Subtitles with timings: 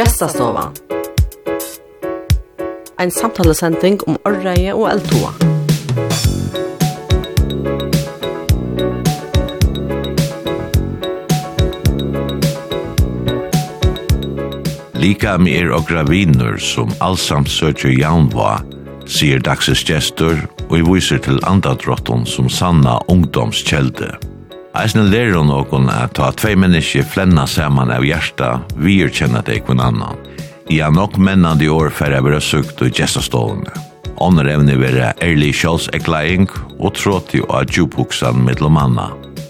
[0.00, 0.70] Gestastova.
[2.96, 5.32] Ein samtalesending om orreie og eldtoa.
[14.96, 18.62] Lika med er og graviner som allsamt søker jaunva,
[19.04, 20.40] sier dagsens gestor
[20.70, 24.29] og i viser til andadrotten som sanna ungdomskjelde.
[24.78, 29.48] Eisne lærer hun noen at ta tvei mennesker flenna saman av hjärsta, vi er kjennet
[29.50, 30.18] deg kun annan.
[30.70, 33.72] I er nok mennande i år jeg vera sukt og gestastående.
[34.22, 36.46] Ånder evne være ærlig sjålsekleing
[36.78, 39.08] og tråti og adjubuksan midlomanna.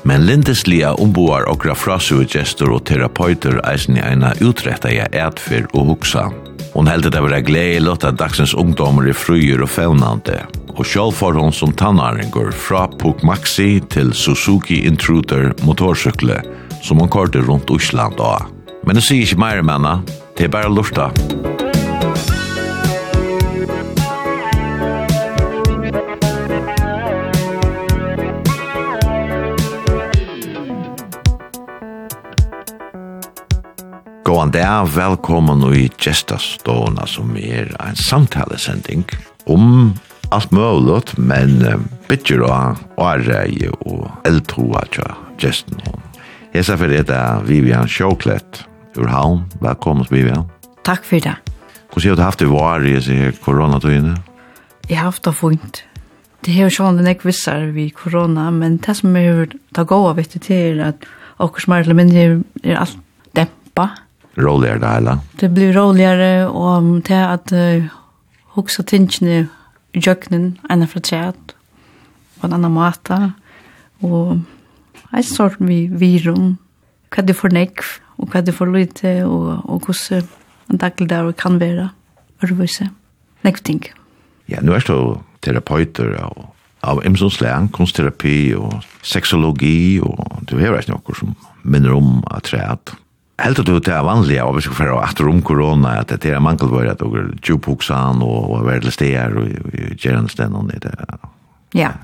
[0.09, 6.33] Men lindeslia omboar okra frasugestor og terapeuter eisne eina utretta i etfer og huksan.
[6.73, 10.39] Hon heldet det vera gledelig at dagsens ungdommer i fruer og fevnande,
[10.81, 16.39] og sjálf for hon som tannaringur fra Puk Maxi til Suzuki Intruder motorsykle
[16.81, 18.49] som hon korte rundt Osland av.
[18.89, 19.99] Men det sier ikke meir menna,
[20.39, 21.11] det er bare lorta.
[34.25, 39.05] Gåan dag, velkommen i Gjestas som er en samtalesending
[39.45, 39.93] om
[40.31, 41.77] alt mulig, men uh,
[42.09, 46.03] bytjer av arreie og eldtoa tja gesten hon.
[46.55, 48.65] Hesa for det er Vivian Sjåklett
[48.99, 49.45] ur Havn.
[49.63, 50.49] Velkommen, Vivian.
[50.87, 51.37] Takk for det.
[51.91, 54.17] Hvordan har du haft det var i disse koronatøyene?
[54.89, 55.83] Jeg har haft det fint.
[56.41, 59.85] Det er jo sånn en ikke visser vi korona, men det som jeg har ta
[59.85, 61.07] gåa vitt til er at
[61.41, 62.25] okkur som er eller mindre
[62.65, 62.97] er alt
[63.37, 63.91] dempa.
[64.41, 65.17] Roligere det hele?
[65.43, 67.91] Det blir roligere, og til at uh,
[68.57, 69.49] hoksa tingene
[69.95, 71.55] jøknen, ene fra træet,
[72.41, 73.19] på en annen måte,
[74.03, 74.39] og
[75.11, 76.55] en sort vi virum,
[77.11, 80.29] hva det får nekv, og hva det får lite, og, og hvordan
[80.71, 81.91] en daglig der kan være,
[82.43, 82.89] arbeidse,
[83.45, 83.85] nekv ting.
[84.49, 85.01] Ja, nå er det
[85.45, 86.51] terapeuter og
[86.87, 92.49] av Emsons lærn, kunstterapi og sexologi og du har vært noe som minner om at
[92.49, 92.95] træet.
[93.41, 96.43] Helt du det er vanlig, og vi skal føre etter om korona, at det er
[96.45, 100.81] mangelbøy, at dere djupoksan og verdelig steder og gjerne stedene.
[101.77, 101.95] Ja,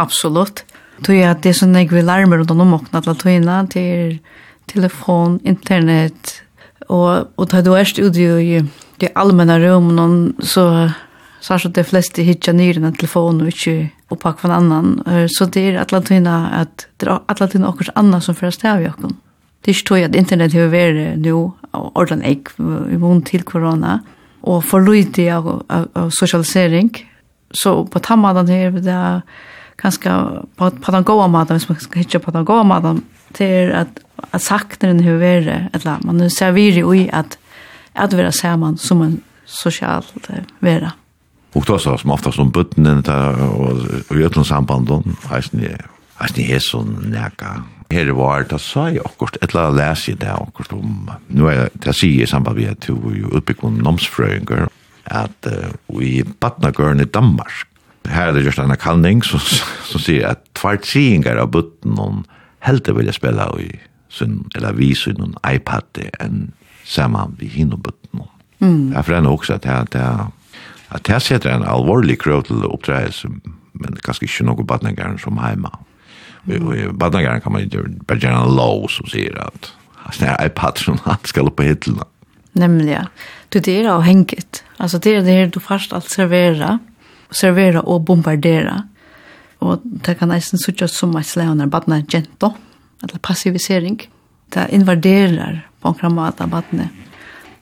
[0.00, 0.64] absolutt.
[1.02, 4.18] Tog jeg at det som jeg vil larme rundt om åkna til tøyna, er
[4.70, 6.40] telefon, internet,
[6.88, 8.62] og, og ta du erst ut i
[9.00, 10.90] de allmänna rummen, så
[11.44, 13.52] sier så det flesta hittar ner telefon og
[14.08, 15.28] och inte for en annan.
[15.28, 19.16] Så det är Atlantina att det er Atlantina och annan som förresten av jocken.
[19.64, 21.40] Det er ikke tog at internet har vært nå,
[21.72, 23.98] ordentlig ikke, i mån til korona,
[24.44, 26.90] og for lydig av, av, av sosialisering.
[27.54, 29.22] Så på tammaden her, det er
[29.80, 30.12] kanskje
[30.58, 33.00] på, på den gode maten, hvis man skal hitte på den gode maten,
[33.38, 37.38] det er at, at sakneren har vært, eller man ser viri i at
[37.94, 40.04] at vera saman som en sosial
[40.60, 40.92] vera.
[41.52, 43.02] Og då så som oftast om bøttene
[43.46, 45.68] og i øtlundsambanden, heisni,
[46.20, 47.62] heisni hesson, neka,
[47.94, 51.50] her var det sa jeg akkurat, et eller annet leser jeg det akkurat om, nå
[51.50, 54.66] er det jeg sier i samband med at vi jo utbyggende nomsfrøynger,
[55.04, 55.48] at
[55.92, 57.66] vi vi badnagørn i Danmark,
[58.08, 62.24] her er det just en kalning som, som sier at tvart siengar av butten om
[62.64, 63.70] helt vil jeg spille i
[64.12, 66.52] sin, eller vi sin iPad enn
[66.84, 68.30] saman vi hinner butten om.
[68.60, 68.90] Mm.
[68.92, 72.64] Derfor er det også at jeg, at jeg, at jeg setter en alvorlig krøv til
[72.68, 73.28] oppdreielse,
[73.74, 75.72] men kanskje ikke noe badnagørn som heima.
[75.72, 75.93] Mm.
[76.46, 79.72] Och i badnagaren kan man ju bara göra en lov som säger att
[80.02, 81.74] alltså är iPad som han ska upp på.
[82.52, 83.06] Nämligen.
[83.48, 84.64] Du det är avhängigt.
[84.76, 86.78] Alltså det är det du först allt servera.
[87.30, 88.88] Servera och bombardera.
[89.58, 92.52] Och det kan nästan sådär som att slå när badna gento.
[93.02, 94.10] Eller passivisering.
[94.48, 96.88] Det invaderar på en kramat av badne.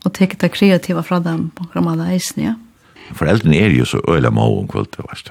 [0.05, 2.55] Och teker det kreativa från dem på en kramat av isen, ja.
[3.13, 5.23] Foreldrene er jo så øyla må omkvult, det var.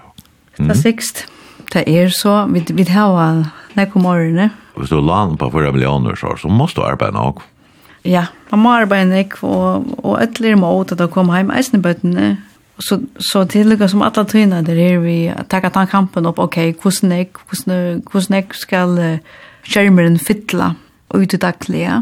[0.59, 0.67] Mm.
[0.67, 1.25] Det er sikst
[1.73, 3.45] det er så, vi, vi har
[3.77, 4.49] nekko morgene.
[4.75, 7.43] Hvis du land på 4 millioner så, så måste du arbeide nok.
[8.07, 11.81] Ja, man må arbeide nok, og, og ytterligere må ut at å komme hjem eisne
[11.83, 12.31] bøttene.
[12.81, 15.17] Så, så tillegg som alle tøyene der er vi
[15.51, 20.71] takk at han kampen opp, ok, hvordan jeg, hvordan, hvordan jeg skal uh, skjermeren fytle
[21.13, 22.01] ut i daglige.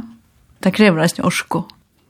[0.63, 1.65] Det krever eisne orsko.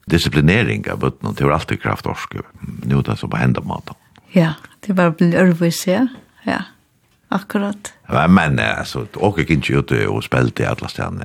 [0.09, 2.45] Disiplinering av bøttene, det er alltid kraft orsko.
[2.85, 3.97] Nå er det så på hendemåten.
[4.35, 4.53] Ja,
[4.83, 6.05] det er bare å bli ørvis, ja.
[6.45, 6.67] Ja.
[7.29, 7.93] Akkurat.
[8.29, 11.23] Men alltså, åker inte ut och spelte i alla ställen.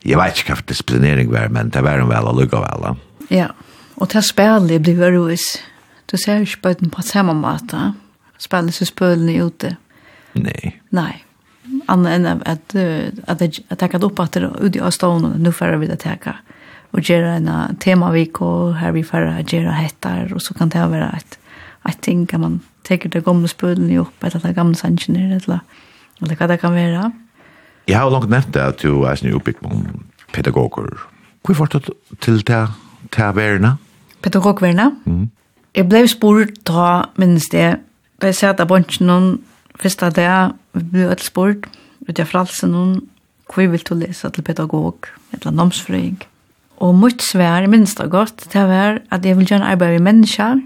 [0.00, 2.96] Jag vet inte vad disciplinering var, men det var en väl och lugga väl.
[3.28, 3.46] Ja,
[3.94, 5.62] och det spelet blir roligt.
[6.06, 7.92] Du ser inte på den på samma måte.
[8.38, 9.76] Spelet så spelar ute.
[10.32, 10.82] Nej.
[10.88, 11.24] Nej.
[11.86, 15.86] Anna än att att att att ta upp att ut i Östån nu för vi
[15.86, 16.10] det ta
[16.90, 21.10] och gjøre en temavik och her vi får gjøre hettar och så kan det vara
[21.16, 21.38] ett
[21.88, 25.60] ett ting kan man teker det gamla spölen upp eller det gamla sanchen eller
[26.20, 27.12] eller vad det kan vara.
[27.84, 29.64] Jag har långt nämnt det att du är en uppbyggd
[30.32, 30.98] pedagoger.
[31.48, 31.80] Hur får du
[32.18, 32.68] till det
[33.16, 33.78] här värna?
[34.20, 34.96] Pedagogverna?
[35.06, 35.30] Mm.
[35.72, 37.78] Jag blev spurt ta minst det.
[38.20, 39.26] Da jeg sier at jeg bort noen
[39.78, 41.68] første dag, vi ble et spurt
[42.08, 42.96] ut av fralsen noen,
[43.46, 46.26] hvor vil du lese til pedagog, eller nomsfrøyg.
[46.82, 50.58] Og mitt svær, minst det godt, det var at jeg vil gjøre arbeid med mennesker,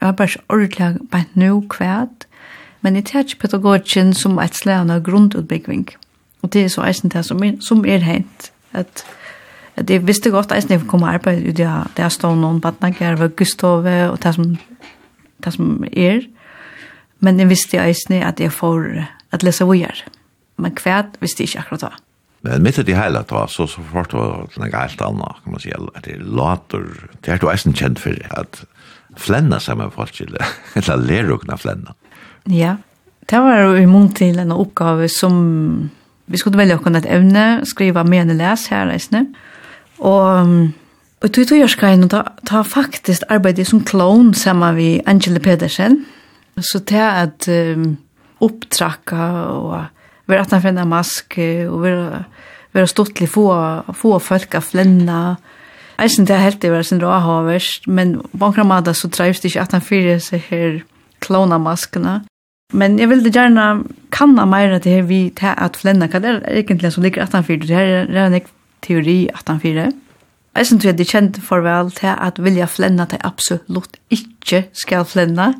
[0.00, 2.26] Jeg har bare ikke ordentlig bare nå kvært,
[2.82, 5.88] men jeg tar ikke pedagogikken som et slag av grunnutbygging.
[6.42, 9.06] Og det er så eisen det som er, som er hent, at
[9.76, 12.62] at jeg visste godt eisen jeg kom og arbeid ut av det jeg stod noen
[12.64, 14.56] badnager ved Gustave og det som,
[15.44, 16.22] det som er.
[17.20, 18.88] Men jeg visste eisen at jeg får
[19.36, 20.00] at lese vujer.
[20.56, 21.90] Men kvært visste jeg ikke akkurat da.
[22.46, 25.52] Men mitt i det hele da, så, så fort var det noe helt annet, kan
[25.52, 26.84] man si, at det låter,
[27.24, 28.62] det er du eisen kjent for, at
[29.16, 30.46] flenna saman folk, eller,
[30.80, 31.94] eller lerukna flenna.
[32.52, 32.76] Ja,
[33.26, 35.90] det var i mån til en oppgave som
[36.26, 39.26] vi skulle velge okkur et evne, skriva les her reisne,
[39.98, 40.72] og
[41.24, 42.12] Og tog tog jørskain og
[42.46, 46.04] ta faktisk arbeid som klon saman vi Angela Pedersen.
[46.60, 47.96] Så til at um,
[48.40, 49.72] opptrakka og
[50.28, 52.22] være at han finner maske og være,
[52.76, 53.48] være stått til få,
[53.96, 55.20] få folk av flenna
[56.12, 59.64] synes det helt det var sin råhavers, men på en måte så trevs det ikke
[59.64, 60.80] at han fyrer seg her
[61.24, 62.20] klonamaskene.
[62.74, 66.32] Men jeg vil gjerne kanna mer at det her vi til at flenna, hva det
[66.34, 68.40] er egentlig som ligger at han fyrer, det her er en
[68.82, 69.94] teori at han fyrer.
[70.56, 75.52] Eisen det er kjent for vel til at vilja flenna til absolutt ikke skal flenna,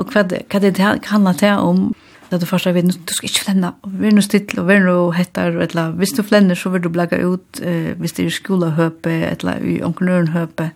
[0.00, 1.82] og hva det, hva det handler til om
[2.32, 5.12] det du första vid, du ska inte flänna og vi nu still och vi nu
[5.12, 8.70] hettar eller visst du flenner, så vill du blacka ut eh visst det är skola
[8.70, 10.68] höpe eller i onkelnörn og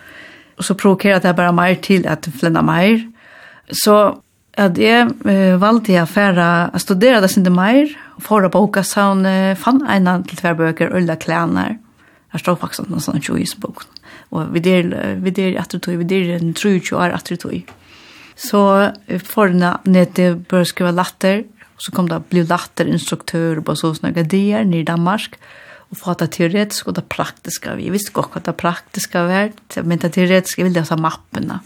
[0.57, 3.13] och så provokerer det bara mer till att flänna mer
[3.73, 4.23] så
[4.57, 7.91] at jeg eh, valgte jeg færa å studere det sinde mer,
[8.25, 11.77] for å boka sånn, eh, fann en til tver bøker, øyla klæner.
[12.33, 13.85] Jeg står faktisk noen sånne tjojisbok.
[14.33, 14.89] Og vi der,
[15.21, 17.61] vi der, jeg tror, vi der en tru tjoar, jeg tror,
[18.37, 18.63] Så
[19.25, 21.45] forna nete bør skrive latter,
[21.81, 25.39] så kom det bli latter instruktør på så sånne gadier nere i Danmark,
[25.93, 27.77] og få det teoretisk og det praktiske.
[27.79, 29.53] Vi visste godt hva det praktiske var,
[29.85, 31.61] men det teoretiske ville jeg ha mappene.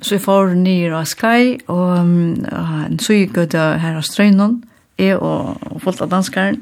[0.00, 1.92] Så jeg får nere av Sky, og,
[2.48, 4.58] og så gikk jeg her av Strøynon,
[5.00, 6.60] jeg og, og folk av danskeren,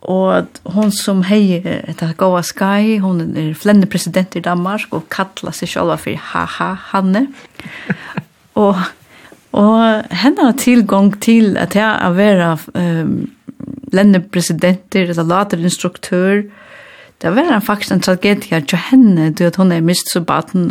[0.00, 5.52] Og hon som hei etter Goa Sky, hon er flenne president i Danmark og kallar
[5.52, 7.26] seg sjálva for Ha Ha Hanne.
[8.54, 8.76] Og,
[9.52, 13.30] og henne tilgång til at jeg er vera um,
[13.92, 16.42] lenne presidenter, eller later instruktør,
[17.22, 20.70] det var en faktisk en tragedie til henne, du at hun er mist så baden,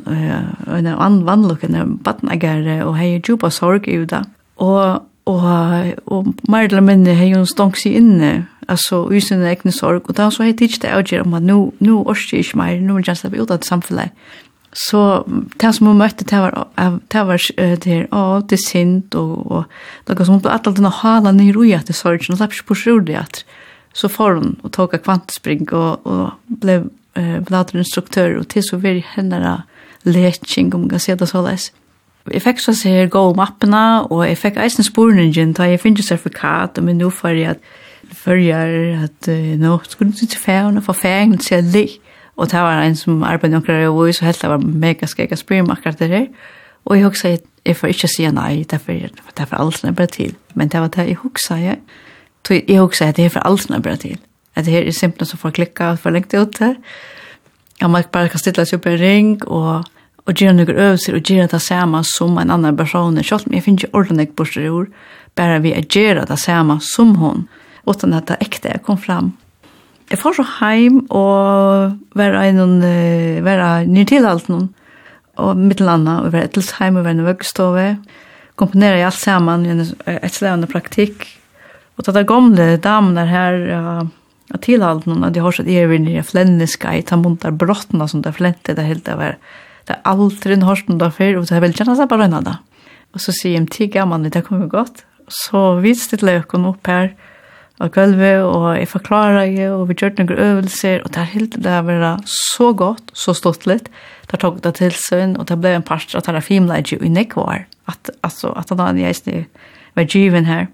[0.68, 4.24] og en annen vannlukken er og hei djupa sorg i det.
[4.58, 9.72] Og, og, og mer eller mindre hei hun stång seg inne, altså i sin egne
[9.72, 12.82] sorg, og da så hei tidsdag avgjør om at nu, nu orsker jeg ikke mer,
[12.82, 14.10] nu er jeg just ut av samfunnet
[14.74, 15.24] så
[15.62, 16.68] det som hon mötte det var
[17.08, 17.42] det var
[17.86, 19.64] det ja det synd och och
[20.06, 22.76] det går som på att alltid hala ner i att det sorgen och släpps på
[22.76, 23.46] sjur det att
[23.94, 28.78] så får hon och ta kvantspring och och blev eh blad instruktör och till så
[28.78, 29.64] väldigt henne
[30.04, 31.72] läching om kan se det så läs
[32.34, 36.78] Jeg fikk så ser gå mappene, og jeg fikk eisen sporeningen, da jeg finner sertifikat,
[36.78, 37.58] og min nå får jeg at
[38.28, 41.90] att at nå skulle du ikke fære, og for færingen til jeg
[42.40, 45.36] Og det var en som arbeidde noen år, og så helt det var mega skjegg
[45.36, 46.28] å spørre meg akkurat det her.
[46.88, 49.90] Og jeg husker at jeg får ikke si nei, derfor er det for alt som
[49.90, 50.34] er bare til.
[50.56, 51.80] Men det var det jeg husker, jeg.
[52.50, 54.18] Jeg husker at det er for alt som er bare til.
[54.56, 56.76] At det her er simpelthen som får klikka og får lengt ut det.
[57.84, 59.84] Og man bare kan stille seg opp en ring, og
[60.30, 63.18] og gjøre noen øvelser, og gjøre det samme som en annen person.
[63.24, 64.92] Selv om jeg finner ikke ordentlig bortsett ord,
[65.36, 67.48] bare vi gjøre det samme som hon,
[67.88, 69.34] uten at det ekte kom fram
[70.10, 74.70] jeg får så heim og var en uh, var nyrtilhalt noen
[75.40, 77.86] og mitt landa og var etels heim og være en vøggstove
[78.60, 79.86] komponere i alt sammen i en
[80.20, 81.24] etslevende praktikk.
[81.96, 84.04] Og ta det gamle damene her uh,
[84.50, 88.34] at tilhalt noen at de har sett evig nere flenneska i tamuntar brottna som det
[88.38, 89.38] flente det helt det er
[89.90, 92.42] det er aldri en hårst noen før og det er vel kjennet seg bare røyna
[92.46, 92.56] da
[93.14, 97.12] og så sier jeg ti gammel det kommer godt så vi stiller jeg opp her
[97.14, 97.29] og
[97.80, 101.58] av gulvet, og jeg forklarer det, og vi gjør noen øvelser, og det er helt
[101.64, 103.88] det vært så godt, så stått litt.
[104.32, 108.12] Det tok det til søvn, og det ble en part av terafimleidje i nekvar, at,
[108.24, 109.46] altså, at han hadde jeg
[109.96, 110.68] var given her.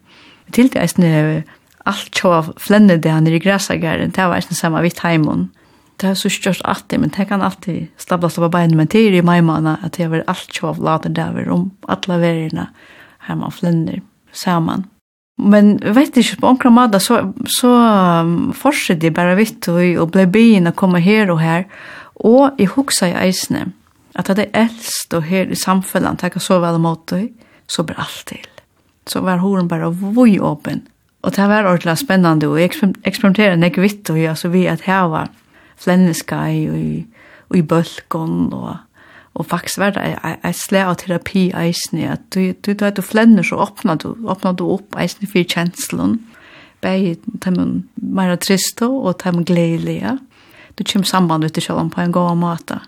[0.53, 1.43] Til det er
[1.85, 5.49] alt så flenne det han er i græsagæren, det var jeg samme vitt heimån.
[6.01, 9.15] Det er så størst alltid, men det kan alltid stabla stabla bein, men det er
[9.15, 12.67] i maimana at det var alt så av lader der om alle verina
[13.27, 14.01] her man flenner
[14.33, 14.85] sammen.
[15.35, 17.19] Men vet ikke, på omkring måte så,
[17.57, 17.71] så
[18.23, 21.65] um, fortsatte jeg bare vidt og, og ble byen å komme her og her.
[22.23, 23.67] Og jeg huksa i eisene
[24.15, 27.33] at det er eldst og her i samfunnet takk så vel mot deg,
[27.67, 28.45] så ble alt til.
[29.05, 30.85] Så var horen bare vøy åpen.
[31.25, 32.71] Og det var ordentlig spennende, og jeg
[33.03, 35.31] eksperimenterer nek vitt og jeg, altså vi at her var
[35.81, 37.03] flenneska og i,
[37.49, 38.75] og i bølgen og
[39.35, 43.43] og faktisk var det jeg slæ av terapi eisne, at du, du, du, du flenner
[43.43, 46.21] så åpner du, åpner du opp eisne for kjenslen,
[46.81, 47.57] bei dem
[47.95, 50.17] mer tristo og dem gledelige.
[50.77, 52.79] Du kommer sammen ut i kjølgen på en god måte.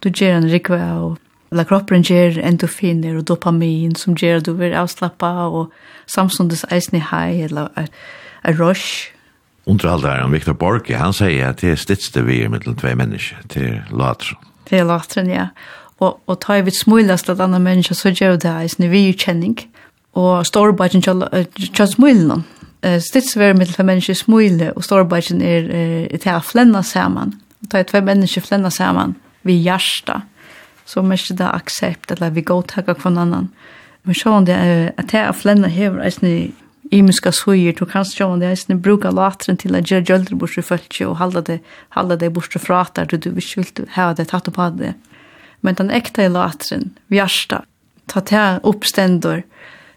[0.00, 1.20] Du gjør en rikve og
[1.54, 5.68] eller kroppen gjør endorfiner og dopamin som gjør at du vil avslappe og
[6.10, 9.12] samståndes eisen i hei eller a rush.
[9.66, 13.46] Underhalder han Viktor Borg, han sier at det er stidste vi er mellom tve mennesker
[13.54, 14.53] til Latron.
[14.68, 15.48] Det er latren, ja.
[16.02, 19.06] Og, og ta i vitt smulast at andre mennesker, så gjør det her, sånn vi
[19.12, 19.56] kjenning.
[20.18, 22.44] Og storbakken kjør smulen.
[22.84, 25.70] Stidsver med til mennesker smule, og storbakken er,
[26.10, 27.32] er til å flenna sammen.
[27.62, 30.20] Og ta i tve mennesker flenna sammen, vi hjärsta.
[30.84, 33.48] Så mest det accept, eller vi går godtakker hver annan.
[34.04, 36.52] Men så om det er at det å flenna hever, er sånn
[36.90, 40.62] imiska suger, du kan sjå det er bruka latren til at gjøre gjøldre bort i
[40.62, 41.60] følge og halda det,
[41.96, 44.94] halda det bort fra der du ikke vil ha det tatt på det.
[45.60, 47.64] Men den ekta i latren, vjarsta,
[48.06, 49.42] ta til oppstendor,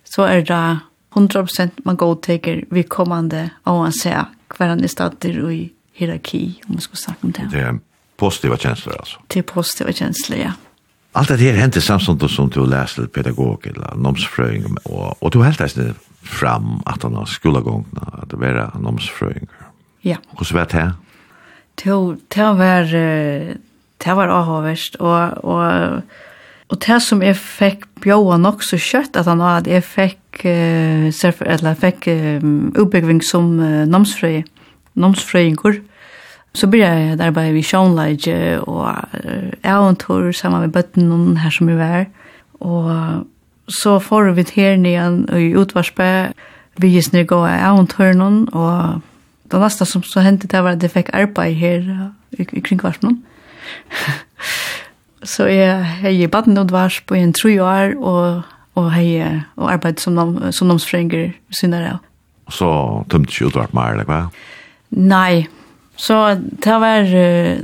[0.03, 0.79] så er det
[1.15, 6.77] 100% man godteker vi kommande og han ser hver han er stadig i hierarki, om
[6.77, 7.49] man skulle snakke om det.
[7.51, 7.79] Det er
[8.17, 9.19] positiva känslor alltså?
[9.27, 10.53] Det er positiva känslor, ja.
[11.17, 15.61] Allt det här hände samtidigt som du läste pedagog eller nomsfröing och, och du helt
[15.61, 19.47] enkelt fram att han har skolagångna att var nomsfröing.
[20.01, 20.17] Ja.
[20.37, 20.91] Hur var det här?
[21.75, 22.83] Det var
[24.05, 26.01] det var avhåverst och, och
[26.67, 31.07] Og det som jeg fikk bjóa nok så kjøtt at han hadde, jeg fikk, uh,
[31.47, 32.09] eller fikk
[32.43, 34.43] um, som uh, nomsfrøy,
[34.99, 35.79] nomsfrøyngur.
[36.53, 38.89] Så började jag där bara vid Sjönleidje och
[39.61, 42.05] jag och en samman med bötten här som vi var.
[42.59, 42.91] Och
[43.67, 46.33] så får vi här nere i utvarspe.
[46.75, 49.01] vi gis nere gå av en någon och
[49.43, 53.23] det nästa som så hände det var att jag fick arbete här i, i kringkvarsen.
[55.23, 58.43] så jag hej i baden Utvars på en tre år och
[58.77, 61.99] och hej och arbetade som nom, som nomsfränger synare.
[62.47, 64.27] Så tömde ju Utvars mer eller vad?
[64.89, 65.49] Nej,
[65.97, 67.09] Så det var,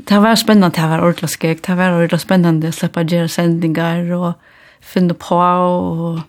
[0.09, 3.29] det var spennende, det var ordentlig skik, det var ordentlig spennende å slippe å gjøre
[3.29, 4.33] sendinger og
[4.81, 6.23] finne på og,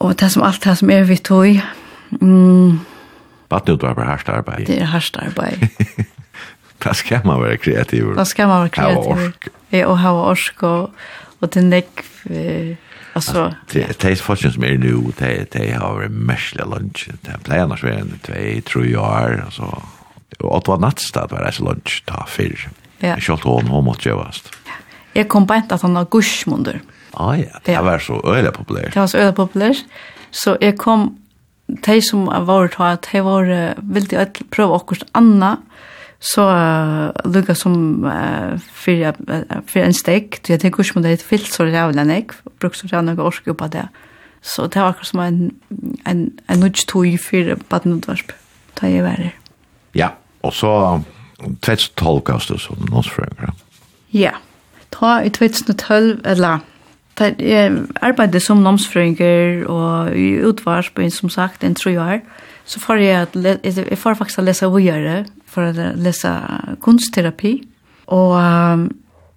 [0.00, 1.60] og det som alt det som er vi tog.
[2.20, 2.80] Mm.
[3.52, 4.66] Bare det var hardt arbeid.
[4.66, 5.68] Det er hardt arbeid.
[6.84, 8.14] da skal man være kreativ.
[8.16, 9.28] Da skal man være kreativ.
[9.28, 9.52] Ork.
[9.72, 11.04] Ja, og ha ork og,
[11.40, 12.08] og til nekv.
[13.14, 17.38] Altså, det er folk som är nu det det har en merselig lunch Det er
[17.38, 19.84] pleier annars være en tvei, tror år altså.
[20.40, 22.68] Og det var nattstad var det lunch ta fyr.
[23.00, 23.14] Ja.
[23.14, 24.50] Jeg kjølte hon, hun måtte gjøvast.
[25.14, 26.80] Jeg kom på at han var gursmunder.
[27.14, 27.82] Ah, ja, det ja.
[27.82, 28.90] var så øyla populær.
[28.90, 29.74] Det var så øyla populær.
[30.30, 31.12] Så jeg kom,
[31.68, 35.56] de som var ta, de var, uh, ville jeg prøve akkurat anna,
[36.18, 41.06] så uh, lukka som uh, fyrir, uh, fyrir en stek, så jeg tenker ikke om
[41.06, 42.26] det er fyllt så rævlig enn jeg,
[42.58, 43.86] bruk så rævlig enn orske på det.
[44.42, 45.54] Så det var akkurat som en,
[46.06, 48.34] en, en nudge tog fyrir baden utvarp,
[48.80, 49.38] da jeg var her.
[49.94, 50.10] Ja,
[50.44, 50.74] Og så
[51.64, 53.52] tvets tolkas du som nåsfrøyngre.
[54.14, 54.36] Ja,
[54.94, 56.62] ta i tvets tolv, eller
[57.14, 57.70] Jeg
[58.02, 62.24] arbeidde som nomsfrøynger og i utvarsbyen, som sagt, en tro år.
[62.64, 63.26] Så får jeg,
[63.62, 66.32] jeg får faktisk å lese vågjere, for å lese
[66.82, 67.52] kunstterapi.
[68.10, 68.88] Og um,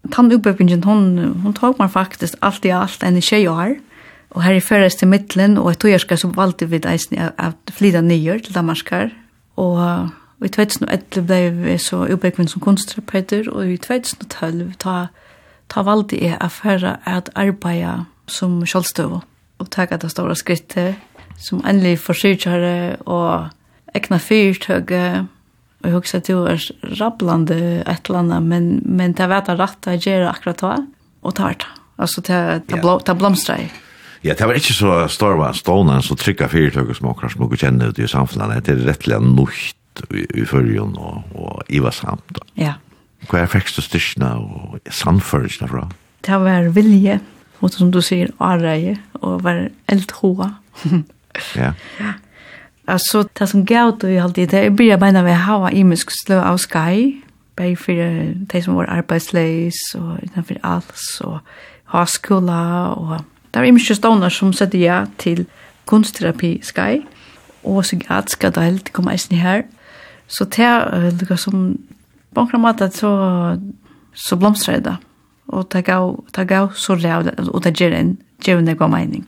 [0.10, 3.76] tann uppbyggingen, hon, hon tok meg faktisk alt i alt enn i tjej år.
[4.34, 7.20] Og her i føres til middelen, og jeg tog jeg skal som valgte vid eisen
[7.38, 9.14] av flytta nyer til Danmarkar.
[9.62, 9.78] Og
[10.38, 15.08] Og i 2011 ble vi så ubeikvinn som kunstterapeuter, og i 2012 ta,
[15.72, 19.18] ta valgte jeg affæra at arbeida som kjølstøv,
[19.58, 21.00] og taka det store skrittet,
[21.42, 23.50] som endelig forsyrkjare og
[23.98, 25.26] egna fyrtøyge,
[25.78, 29.58] og jeg husker at det var rabblande et eller annet, men, men det var det
[29.58, 30.78] rett å gjøre akkurat da,
[31.22, 31.74] og ta det.
[31.98, 32.40] Altså, det,
[32.70, 33.74] det, blå, det blomstret jeg.
[34.26, 37.62] Ja, det var ikke så stor var stående så trygga fyrtøyge som akkurat som dere
[37.62, 38.66] kjenner ut i samfunnet.
[38.66, 39.77] Det er rettelig nukt
[40.12, 42.40] i, i førjen og, og i var samt.
[42.58, 42.78] Ja.
[43.28, 45.88] Hva er fækst og styrkene og samførelsene fra?
[46.26, 47.20] Det var vilje,
[47.62, 50.54] og som du sier, areie, og var eldhoa.
[51.56, 51.74] ja.
[52.02, 52.16] Ja.
[52.88, 56.38] Altså, det som gav du i halvtid, det er bare beina vi hava imisk slø
[56.40, 57.18] av skai,
[57.60, 61.40] bare for de som var arbeidsleis, og utenfor alls, og
[61.92, 63.20] haskola, og
[63.52, 65.46] det var imisk stående som sette ja til
[65.86, 67.02] kunstterapi skai,
[67.64, 69.66] og så psykiatriska del, det kommer eisen her,
[70.28, 71.78] Så det er lukka som
[72.36, 73.12] på en måte så,
[74.14, 74.98] så blomstrar det.
[75.48, 79.26] Og det gav, det gav så ræv, og det gjør en, gjør en god mening.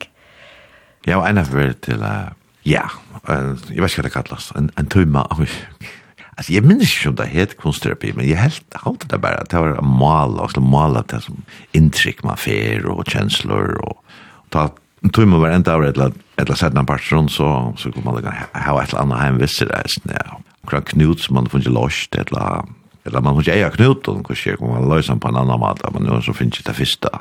[1.08, 2.28] Ja, og ennå for til, uh,
[2.68, 2.84] ja,
[3.24, 7.16] uh, jeg vet ikke hva det kallas, en, en tøyma, altså jeg minnes ikke om
[7.22, 11.22] det heter kunstterapi, men jeg helt halte det bare, det var mala, og mala det
[11.24, 11.40] som
[11.76, 14.04] inntrykk man fer, og kjensler, og,
[14.44, 14.68] og ta
[15.00, 18.90] en tøyma var enda av et eller annet parter, så, så kunne man ha et
[18.92, 22.68] eller annet heimvisser, ja, akkurat knut som man får ikke lost, eller,
[23.06, 25.82] eller man får ikke eie knut, og hva skjer, man løser på en annan mat,
[25.94, 27.14] men nå så finns ikke det første.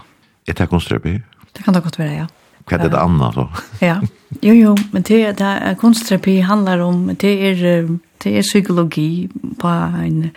[0.49, 1.19] Er det kunstterapi?
[1.55, 2.27] Det kan det godt være, ja.
[2.69, 3.47] Hva er det det andre, så?
[3.81, 3.97] ja,
[4.43, 7.87] jo, jo, men det, det er, kunstterapi handler om, det er,
[8.25, 9.29] det er psykologi
[9.61, 9.69] på
[10.05, 10.31] en,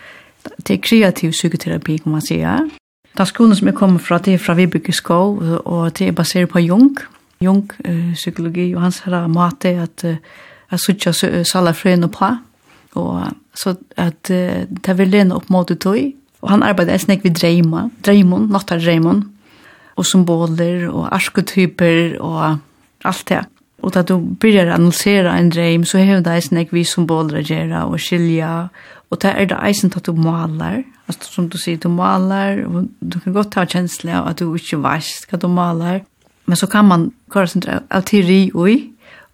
[0.66, 2.68] det er kreativ psykoterapi, kan man säga.
[3.12, 6.12] Det skolan skolen som jeg kommer fra, det er fra Vibeke Skov, og det er
[6.12, 6.96] basert på Jung,
[7.40, 10.16] Jung, uh, psykologi, og hans her måte at uh,
[10.70, 12.30] jeg suttet salafrøyene på,
[12.98, 15.86] Og så at uh, det vil lene opp mot det
[16.42, 19.24] Og han arbeider en snakk ved Dreima, Dreimon, Nattar Dreimon,
[19.96, 22.58] og symboler og arketyper og
[23.04, 23.44] alt det.
[23.82, 27.40] Og da du begynner å annonsere en dreim, så har du en snakk ved symboler
[27.40, 28.68] å gjøre og skilja.
[29.10, 30.82] Og det er det eisen til at du maler.
[31.10, 34.54] Altså, som du sier, du maler, og du kan godt ha kjensler av at du
[34.54, 36.02] ikke vet hva du maler.
[36.46, 38.88] Men så kan man kåre sin av teori og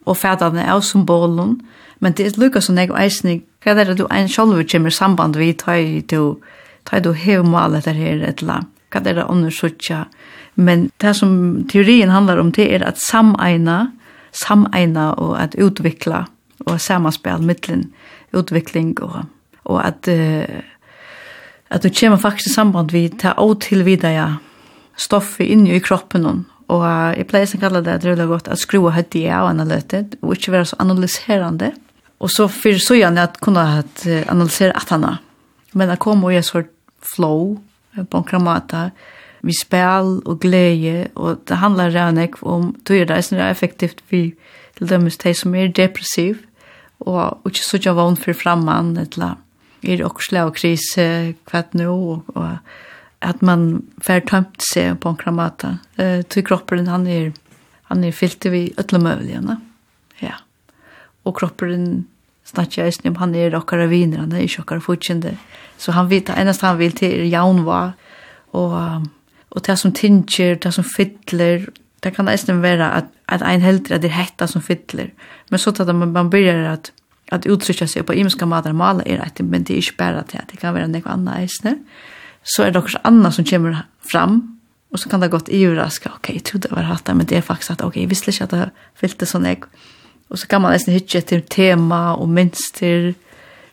[0.09, 1.59] og fædene av symbolen,
[2.01, 5.37] men det er lukket som jeg eisen Hva er det du en sjolver kommer samband
[5.37, 6.39] vi tar du,
[6.87, 8.75] tar du hev malet der her et eller annet.
[8.89, 10.05] Hva er det andre suttja?
[10.55, 13.91] Men det som teorien handlar om det er at sameina,
[14.33, 16.25] sameina og at utvikla
[16.67, 17.89] og samanspel mittlen
[18.35, 19.27] utvikling og,
[19.65, 20.59] og at uh,
[21.69, 24.39] at du kommer faktisk i samband vi ta og til videre
[24.97, 26.83] stoffet inni i kroppen og og
[27.17, 30.35] jeg pleier å kalla det, det er godt at skrua høyt i av analytet og
[30.35, 31.71] ikke være så analyserande.
[31.73, 31.88] Mm
[32.19, 35.19] Og så for så gjerne at kunne hatt analysere at han
[35.73, 36.63] Men jeg kom og jeg så
[37.15, 37.59] flow
[38.11, 38.91] på en kramata.
[39.43, 44.03] Vi spel og glede, og det handler rannig om, du er det, som er effektivt
[44.11, 44.35] vi
[44.79, 46.43] til dem de som er depressiv,
[47.01, 49.37] og ikke så ikke vann for fremman, eller
[49.83, 52.59] er også og krise kvart nå, og, og
[53.23, 55.79] at man får tømt seg på en kramata.
[55.99, 57.33] Uh, til kroppen, han er,
[57.91, 59.59] han er fyllt i ødlemøvligene.
[59.59, 59.68] Mm
[61.29, 62.07] og kroppen
[62.45, 65.37] snakker jag om han är rockare viner, han er ikke chockare fortjende.
[65.79, 67.93] Så han vet eneste han vill till er jaunva,
[68.53, 69.03] och
[69.51, 71.69] och det som tinger, det som fyller,
[72.01, 75.11] det kan nästan vara att att en helt det hetta som fyller.
[75.51, 76.93] Men så tar man man börjar att
[77.31, 80.45] att uttrycka sig på imenska matar mala er rätt men det är inte bara det
[80.51, 81.79] det kan vara något annat istället.
[82.43, 84.55] Så är det också annat som kommer fram
[84.91, 87.37] Och så kan det gått i Okej, okay, jag trodde det var hatta, men det
[87.37, 89.57] er faktiskt att okej, jeg visste ikke at att det fyllde sån jeg.
[89.57, 89.98] Mm
[90.31, 93.13] Og så kan man nesten hitje til tema og minster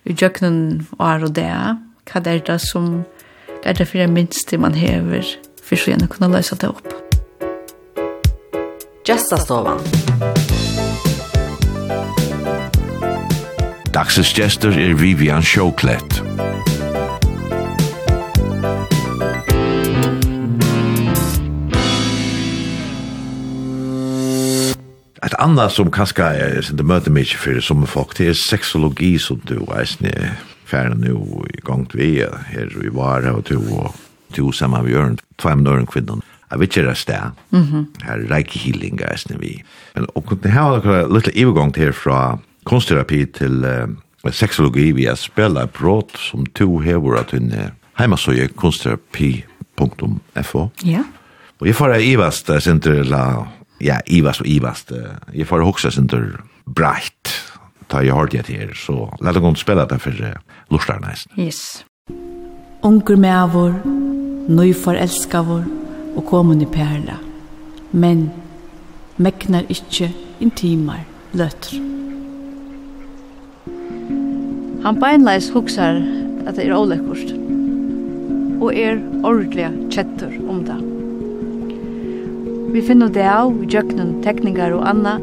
[0.06, 1.52] i jøkkenen og er og det.
[2.06, 3.04] Hva er det som,
[3.50, 5.26] hva er det for minster man hever,
[5.64, 6.94] for så gjerne kunne løse det opp.
[9.06, 9.84] Gjestastovan.
[13.94, 16.15] Dagsens gjester er Vivian Sjåklett.
[25.26, 29.18] Et annet som kanskje är sen det möter mig for som folk det er sexologi
[29.18, 30.12] som du er ni
[30.66, 33.96] färden nu i til vi er her i var och till och
[34.34, 37.32] till samma vi gör två minuter kvinnan Jag vet inte det där.
[37.50, 37.86] Mhm.
[38.02, 39.64] Här reiki healing guys när vi.
[39.94, 43.88] Men och kunde ha några lite övergång till från konstterapi till uh,
[44.32, 50.70] sexologi har spela brott som to hever att inne hemma så är konstterapi.fo.
[50.82, 51.04] Ja.
[51.60, 53.48] Och jag får det ivast där sen till la
[53.86, 54.92] ja, ivast og ivast.
[55.34, 57.34] Jeg får hoksa sin tur breit,
[57.92, 60.26] ta jeg har det til så la det gå til å spille det for
[60.74, 61.32] lorslar neisen.
[61.38, 61.86] Yes.
[62.86, 63.78] Unger med vår,
[64.50, 65.66] nøy forelska vår,
[66.16, 67.18] og komun i perla.
[67.92, 68.30] Men,
[69.18, 70.12] meknar ikkje
[70.44, 71.04] intimar
[71.38, 71.78] løtr.
[74.86, 75.98] Han beinleis huksar
[76.46, 77.34] at det er ålekkurt,
[78.62, 80.95] og er ordelig kjettur om det.
[82.74, 85.18] Vi finner det av i jøkkenen tekningar og anna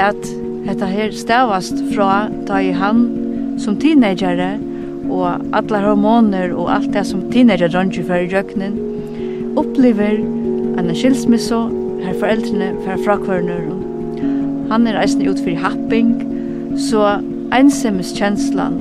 [0.00, 0.28] at
[0.66, 3.04] dette her stavast fra da i han
[3.62, 4.56] som teenagere
[5.06, 8.78] og alle hormoner og alt det som teenager dronjer for i jøkkenen
[9.60, 10.18] opplever
[10.76, 11.60] en skilsmisse
[12.02, 13.70] her foreldrene fra frakvarner.
[14.70, 16.12] Han er eisen ut for happing,
[16.76, 17.16] så
[17.56, 18.80] ensemmiskjenslan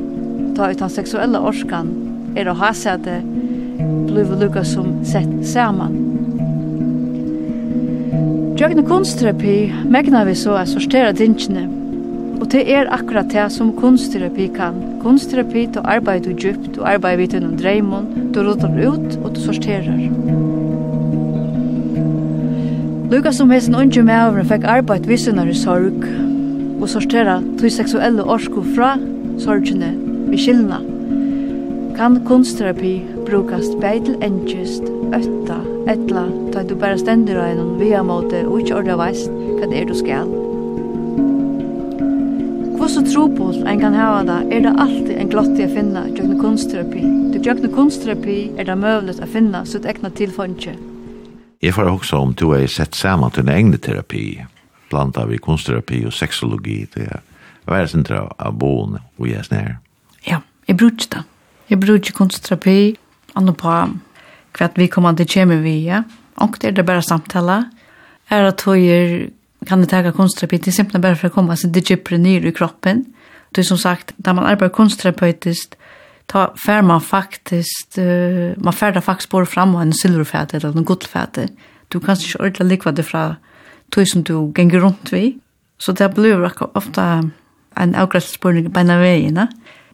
[0.57, 1.93] ta ut han seksuelle orskan
[2.35, 3.21] er å ha seg det
[4.09, 6.04] blir lukka som sett saman.
[8.55, 11.65] Jøgne kunstterapi megna vi så er sortera dingene.
[12.39, 14.77] Og det er akkurat det som kunstterapi kan.
[15.01, 19.41] Kunstterapi, til arbeid du djupt, du arbeid vidt gjennom dreimon, du rotar ut og du
[19.43, 19.99] sorterer.
[23.11, 26.07] Luka som hesten unge med fekk arbeid vissunar i sorg
[26.79, 28.93] og sortera tog seksuelle orsko fra
[29.43, 29.91] sorgene
[30.31, 30.79] vi skillna.
[31.99, 34.65] Kan kunstterapi brukast bæði til
[35.15, 35.57] ötta,
[35.89, 39.81] etla, ta du bara stendur á einum via måte og ikkje orða veist hva det
[39.81, 40.29] er du skal.
[42.75, 47.03] Kvossu trobol en kan hava da, er det alltid en glotti a finna tjøkne kunstterapi.
[47.33, 50.75] Du tjøkne kunstterapi er det møvlet a finna sutt egna tilfondje.
[51.63, 54.43] Jeg får også om du har sett saman til en egne terapi,
[54.91, 57.23] blanda vi kunstterapi og sexologi, det er
[57.65, 59.79] vært sindra av boen og jeg snær.
[60.27, 61.23] Ja, jeg brukte det.
[61.69, 62.97] Jeg brukte kunstterapi,
[63.35, 63.71] anna på
[64.55, 66.03] hva vi kommer til kommer vi, ja.
[66.43, 67.65] Og det er det bare samtale.
[68.29, 69.29] Er at høyer
[69.67, 73.05] kan det ta konstterapi til simpelthen bare for å komme seg dypere nyr i kroppen.
[73.55, 75.75] Det er som sagt, da man arbeider konstterapeutisk,
[76.27, 80.85] ta fær man faktiskt uh, man färdar faktiskt både fram och en silverfæte eller en
[80.85, 81.47] godfæte.
[81.89, 83.35] Du kan inte ordla likva det fra
[83.91, 85.37] tog som du gänger runt vi.
[85.77, 87.29] Så det blir ofta
[87.75, 89.47] en avgræsspårning på en av veiene.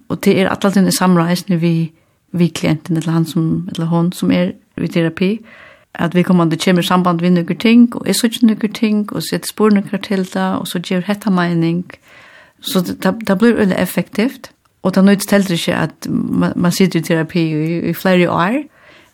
[0.07, 1.13] Och det er alltid en
[1.47, 1.91] när vi
[2.31, 5.39] vi klienten eller han som, eller hon som er i terapi,
[5.99, 9.23] at vi kommer til å samband med noen ting, og jeg sier noen ting, og
[9.23, 11.83] setter spår noen til det, og så gjør hette mening.
[12.61, 14.51] Så det, det blir veldig effektivt,
[14.83, 18.29] og det er nødt til ikke at man, man sitter i terapi i, i flere
[18.31, 18.61] år,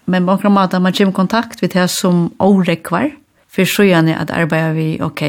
[0.08, 3.10] men på akkurat måte man kommer i kontakt med det som årekvar,
[3.50, 5.24] for så gjerne at arbeider vi, ok,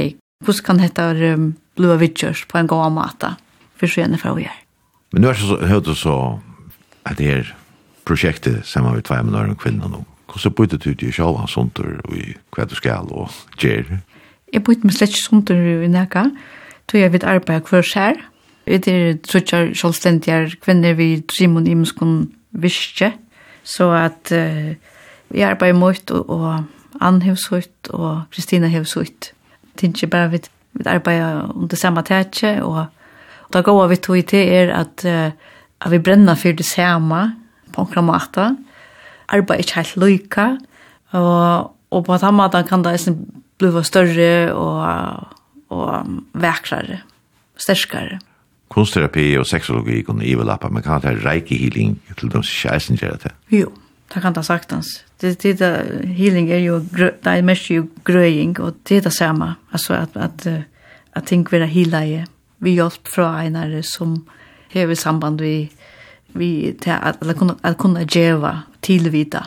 [0.45, 3.33] hvordan kan dette um, blua vidtjørs på en god måte,
[3.79, 4.61] for så gjerne fra å gjøre.
[5.13, 6.17] Men nu er det så, høyde så,
[7.09, 7.55] at det er
[8.09, 10.05] prosjektet sammen med tvei med og kvinner nå.
[10.29, 13.99] Hvordan bytte du til selv sånt og i hva du skal og gjør?
[14.53, 16.25] Jeg bytte meg slett ikke sånt i nækka,
[16.89, 18.21] tog jeg vidt arbeid hver skjær.
[18.69, 23.15] Vi er trutjar selvstendige kvinner vi trimon i muskon virkje,
[23.65, 24.75] så at uh,
[25.33, 29.33] vi arbeider mot og, og Ann Hevshøyt og Kristina hevsut.
[29.77, 32.87] Det er ikke bare vidt vi arbeider under samme tætje, og,
[33.49, 35.33] og da går vi tog til er at, uh,
[35.81, 37.33] at vi brenner for det samme,
[37.87, 38.49] på en måte.
[39.29, 40.47] Arbeid ikke helt lykke,
[41.17, 42.97] og, og på den måten kan det
[43.59, 45.37] bli større og,
[45.75, 47.03] og vekrere,
[47.59, 48.21] sterkere.
[48.69, 53.01] Kunstterapi og sexologi kunne i ivelappa, men kan det ha reiki healing til de kjæsen
[53.01, 53.33] gjør det?
[53.51, 53.73] Jo,
[54.13, 55.05] det kan det sagtens.
[55.21, 59.13] Det, det, det, healing er jo, det er mest jo grøying, og det er det
[59.13, 59.55] samme.
[59.73, 60.47] Altså at, at,
[61.17, 62.19] at ting vil heala i,
[62.61, 64.27] vi hjelp fra en som
[64.73, 65.71] har samband vi
[66.35, 69.41] vi til at, at, kunna, at kunna djeva, tilvita,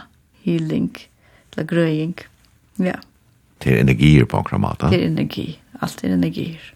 [0.43, 0.97] healing,
[1.51, 2.15] eller grøying.
[2.79, 2.99] Ja.
[3.63, 5.59] Det er energier på akkurat mat, Det er energi.
[5.81, 6.73] Alt er energier.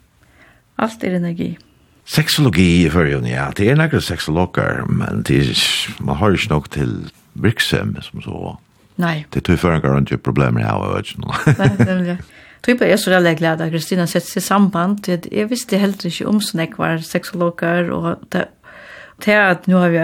[0.77, 1.57] Alt er energi.
[2.05, 3.51] Sexologi i førjen, ja.
[3.55, 8.57] Det är några sexologer, men det är man har ikke nog till brixem som så.
[8.95, 11.21] nej Det tror tog føren rundt jo problemer jeg har, vet ikke
[11.57, 12.17] Nei, det
[12.79, 12.99] det.
[12.99, 15.07] Så veldig glad att Kristina sätter sig samband.
[15.31, 18.47] Jag visste helt inte om sånn var sexologer, och det
[19.19, 19.97] till att nu har vi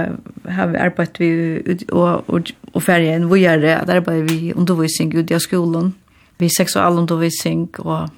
[0.52, 5.16] har vi arbetat vi och och och färgen vi gör det att arbeta vi undervisning
[5.16, 5.94] ut i skolan
[6.38, 8.10] vi sexualundervisning och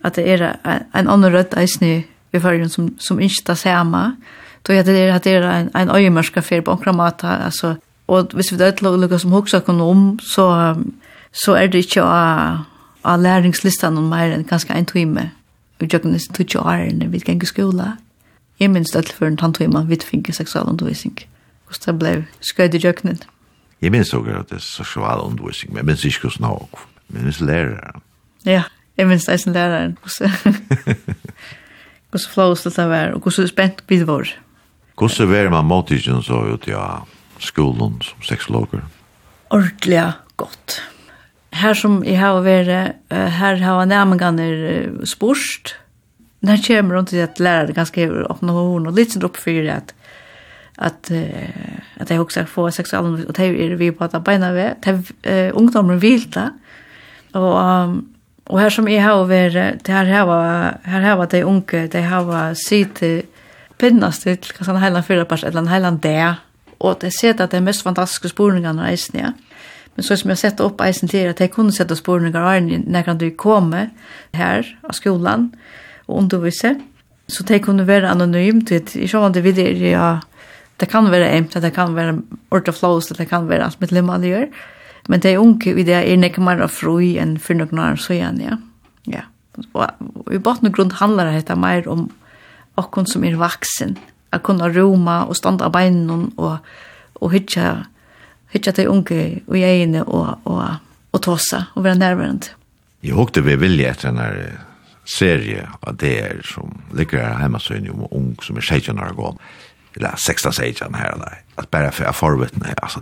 [0.00, 0.56] att det är
[0.92, 2.02] en annan rött snö.
[2.30, 4.16] vi färgen som som inte tas samma
[4.62, 6.78] då är det att det är en en öjmörska för på
[7.20, 10.76] alltså och hvis vi det lukar som också kan om så
[11.32, 12.64] så är det inte a
[13.02, 15.30] a lärlingslistan om mer än kanskje en time.
[15.78, 17.96] Vi gjør nesten 20 år när vi gikk skola.
[18.62, 21.16] Jeg minns det for en tantøyma vidt finke seksualundervisning.
[21.66, 22.12] Hvordan det ble
[22.46, 23.18] skøyd i jøkkenen.
[23.82, 27.24] Jeg minns også at det er seksualundervisning, men jeg minns ikke hvordan det Men jeg
[27.24, 28.02] minns læreren.
[28.46, 28.62] Ja,
[28.96, 29.98] jeg minns det som læreren.
[30.02, 30.30] Hvordan
[32.34, 34.30] flås det var, og hvordan spent vi var.
[34.98, 36.78] Hvordan var man måtidgen så ut i
[37.38, 38.80] skolen som sexologer?
[39.50, 40.82] Ordelig godt.
[41.52, 45.81] Her som jeg har vært, her har jeg nærmengene spurt,
[46.42, 49.94] när kommer hon till att lära det ganska öppna hon och lite upp för att
[50.76, 51.10] att
[52.00, 55.94] att jag också får sexual och det är vi på att bena vi det ungdomar
[55.94, 56.50] vill det.
[57.32, 57.58] Och
[58.44, 61.86] och här som jag har varit det här här var här här var det unge
[61.86, 63.02] det här var sitt
[63.78, 66.34] pinnast till kan hela fyra pers eller hela där
[66.78, 69.32] och det ser att det är mest fantastiska spårningarna i snä
[69.94, 73.30] Men så som jag sett upp eisen till att jag kunde sätta spårningar när du
[73.30, 73.90] kommer
[74.32, 75.50] här av skolan
[76.12, 76.76] og undervise.
[77.32, 80.10] Så de kunne være anonymt, i sjående videre, ja,
[80.80, 82.18] det kan være emt, det kan være
[82.50, 84.48] ortoflås, det kan være alt mitt limma det gjør.
[85.08, 88.40] Men de unge i det er nekker mer fri enn for noen år så igjen,
[88.42, 88.58] ja.
[89.10, 89.24] ja.
[89.74, 92.08] Og i botten og grunn handler det mer om
[92.80, 93.96] okken som er vaksen,
[94.32, 96.62] å kunne roma og standa av beinen og,
[97.20, 97.84] og hytja,
[98.54, 102.54] hitja til unge og gjerne og, og, og, og tåsa og være nærværende.
[103.02, 104.28] Jeg håpte vi vilje etter denne
[105.12, 109.38] serie av DR som ligger her hjemme søgn om ung som er 16 år gammel
[109.96, 113.00] eller 16 16 her eller At bare for jeg forvittne, altså,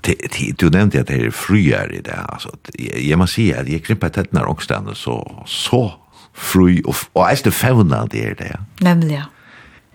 [0.60, 4.10] du nevnte at det er fryere i det, altså, jeg må si at jeg krymper
[4.10, 5.84] tettene av ångstene så, så
[6.34, 8.56] fri og, og jeg det fevna det er det.
[8.82, 9.28] Nemlig, ja.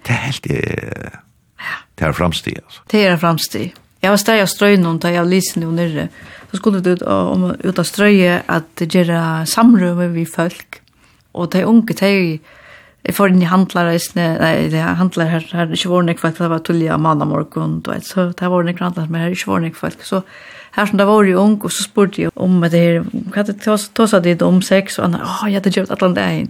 [0.08, 2.82] Det er helt, det er framsteg altså.
[2.92, 6.10] Det er framsteg Jeg var steg av strøynen, da jeg lysen jo nere
[6.52, 9.10] så skulle du ut av strøye at det gjør
[9.50, 10.80] samrømme vi folk,
[11.36, 12.40] og de unge, de
[13.06, 16.18] Jeg får inn i handlare i nei, det er handlare her, her ikke var nek
[16.18, 19.12] folk, det var tullig av mann og morgen, du vet, så det var nek handlare,
[19.14, 20.02] men her ikke var nek folk.
[20.02, 20.24] Så
[20.74, 23.52] her som det var jo ung, og så spurte jeg om det her, hva er
[23.52, 26.50] det tåsa dit om sex, og han, åh, jeg hadde kjøpt atlan det inn.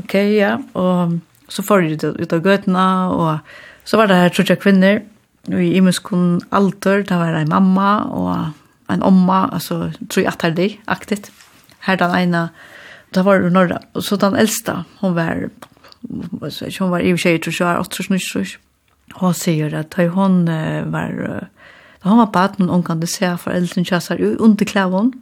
[0.00, 1.18] Ok, ja, og
[1.52, 5.02] så får jeg ut av gøtene, og så var det her trutja kvinner,
[5.50, 10.48] og i imenskon alder, det var en mamma, og en omma, altså, tror jeg at
[10.48, 11.30] her det, aktivt.
[11.86, 12.48] Her den ene,
[13.14, 13.80] det var det norra.
[13.94, 15.48] Og så den eldste, hun var,
[16.08, 18.52] hun var i og for tror jeg, 8 år, tror år.
[19.20, 20.44] Hun sier at hun
[20.92, 21.48] var,
[22.02, 25.12] da hun var baden, hun kan det se foreldrene kjøsar i underklæven.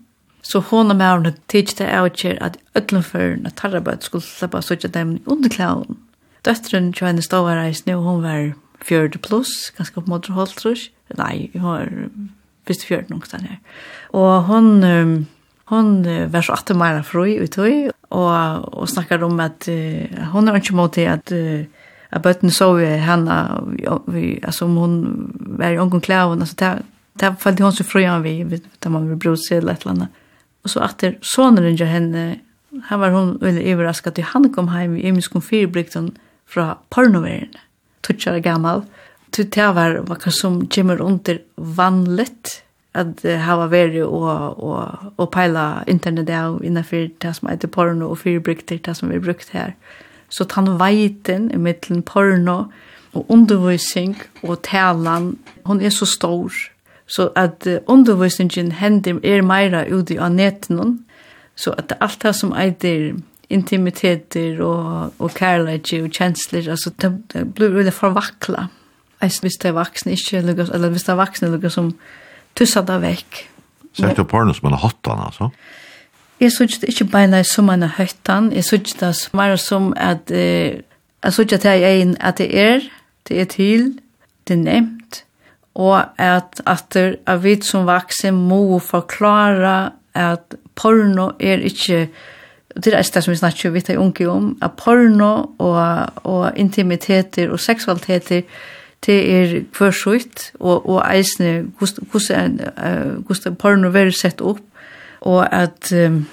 [0.43, 4.63] Så hun og med henne tidskje det av kjer at ødlenføren og tarrabøt skulle slippe
[4.63, 5.99] så ikke dem i underklæven.
[6.45, 8.53] Døtteren kjøy henne stod her reisende, og hun var
[8.85, 10.93] 40 pluss, ganske på måte holdt, tror jeg.
[11.19, 11.91] Nei, hun var
[12.69, 13.59] visst 40 noen steder her.
[14.13, 14.85] Og hun...
[14.85, 15.19] Um,
[15.69, 17.69] hon var så att mera fri ut och
[18.09, 19.69] och och snackar om att
[20.33, 21.33] hon har inte mot att
[22.11, 23.63] att bötten så vi henne
[24.07, 28.23] vi alltså om hon var i ongon kläven alltså där där följde hon så fröjan
[28.23, 30.09] vi där man vill brosa eller ett landa
[30.63, 32.39] och så att sonen jag henne
[32.85, 37.49] han var hon eller överraskad att han kom hem i Emskom fyrbrikten från Pornoveren
[38.01, 38.83] tutschar gammal
[39.31, 45.85] tutschar var vad som kommer under vanligt att uh, hava veri och och och peila
[45.87, 49.75] internet där innanför det som heter porno og fyrbrukter det som vi brukt här.
[50.29, 52.73] Så tann veiten i mitten porno
[53.13, 56.53] och undervisning og talan hon är så stor
[57.07, 60.99] så att uh, undervisningen händer er mera ute i nätet
[61.55, 63.15] så att allt det som heter
[63.49, 67.11] intimiteter och och kärlek og kjensler, alltså det
[67.55, 68.69] blir väl förvackla.
[69.19, 71.95] Alltså visst är vuxna inte eller hvis det er vaksne, eller som
[72.59, 73.45] tussa det vekk.
[73.99, 75.51] Ser du porno som en hottan, altså?
[76.41, 80.83] Jeg synes det ikke beina som en høytan, jeg synes det mer som at, eh,
[81.25, 82.81] jeg synes det er en, at det er,
[83.29, 83.99] det er til,
[84.49, 85.25] det er nevnt,
[85.75, 92.09] og at, at det er vi som vaksen må forklare at porno er ikke,
[92.75, 97.51] det er det som vi snakker vidt jeg unge om, at porno og, og intimiteter
[97.51, 98.43] og seksualiteter er
[99.07, 104.61] det er kvørsvitt, og, og eisne, hvordan uh, porno er sett opp,
[105.21, 106.25] og at um,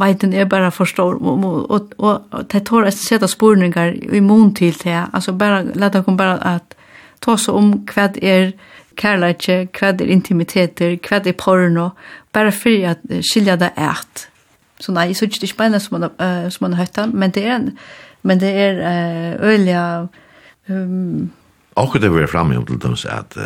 [0.00, 4.20] veiten er bare forstår, og, og, og, og det tar et sett av spurningar i
[4.20, 6.76] mån til det, altså bare, la det komme bare at
[7.24, 8.52] ta seg om hva er
[8.96, 11.90] kærleikje, hva er intimiteter, hva er porno,
[12.32, 14.28] bare for at skilja det ert.
[14.80, 17.32] Så nei, så ikke det ikke bare som man, uh, som man har hørt men
[17.32, 17.72] det er,
[18.22, 20.08] men det er uh, øyelig
[20.68, 21.30] um,
[21.76, 23.36] Och det var framme om till dem så att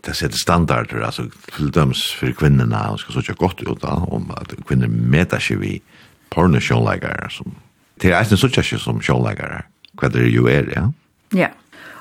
[0.00, 1.22] det sätter standarder alltså
[1.56, 5.56] till dem för kvinnorna och ska så tjocka gott ut om att kvinnor mäter sig
[5.56, 5.80] vid
[6.28, 7.54] pornoshowläggare som
[7.94, 10.92] det är inte så tjocka som showläggare vad det ju är ja?
[11.30, 11.48] Ja.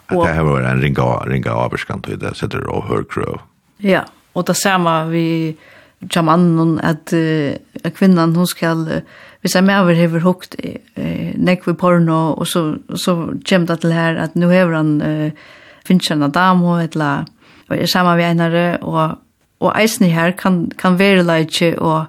[0.05, 3.05] Att det har varit en ringa ringa avskant det sätter och hör
[3.77, 5.57] ja och det samma vi
[5.99, 7.55] Jamannen, at uh,
[7.95, 9.01] kvinnan, hon skal uh,
[9.45, 13.13] hvis med maver hever hukt eh, nekve porno, og så, så
[13.45, 15.51] kommer det til her at nu hever han uh,
[15.85, 17.27] finnes en damo, etla,
[17.69, 19.19] og er samma vi einare, og,
[19.61, 22.07] og eisen her kan, kan være leitje, og,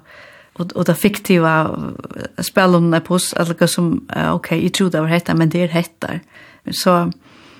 [0.55, 1.53] og, og det fiktiva
[2.41, 5.75] spelen er på oss, allega som, ok, jeg tror det var hetta, men det er
[5.77, 6.17] hetta.
[6.73, 7.11] Så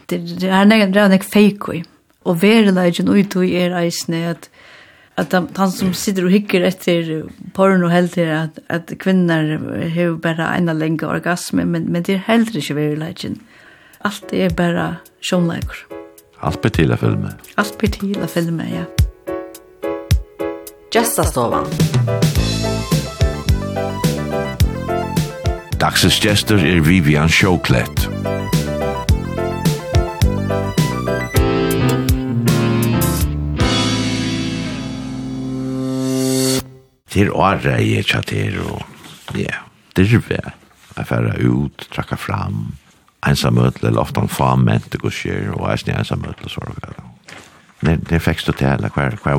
[0.09, 1.83] det, det er nek, det er nek feikoi,
[2.25, 4.49] og være ut ui er eisen at
[5.17, 9.57] att han som sitter och hickar efter porn och helt här att att kvinnor
[9.89, 13.39] har bara en längre orgasm men men det är helt inte verkligheten.
[13.99, 15.87] Allt är bara sjönläkor.
[16.39, 17.33] Allt blir till filmer.
[17.55, 19.05] Allt blir till filmer, ja.
[20.93, 21.65] Gästa stovan.
[25.79, 28.09] Dagsens gäster är Vivian Sjåklett.
[28.09, 28.36] Vivian
[37.17, 39.63] til året jeg tjater, og ja,
[39.97, 40.09] det.
[40.97, 42.75] Jeg færre ut, trakka fram,
[43.25, 46.61] ensamøtel, eller ofte han faen ment, det går skjer, og jeg snir ensam møtle, så
[46.61, 47.07] var det.
[47.81, 49.37] Men det fikk stå til, eller hver, hver,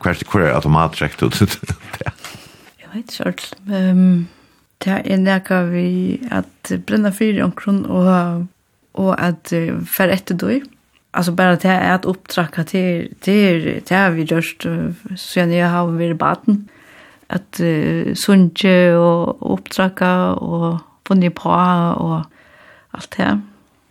[0.00, 2.12] hver, hver automatrekt ut det.
[2.80, 3.54] Jeg vet ikke, Charles.
[4.78, 8.46] Det er nekka vi at brenna fyrir omkron og,
[8.94, 10.60] og at uh, fer etter døy.
[11.10, 14.66] Alltså bara det är att upptracka till till det har vi just
[15.16, 16.68] sen jag har vi baden
[17.28, 22.24] at uh, sunge og oppdrakka og funnet på og
[22.94, 23.30] alt det.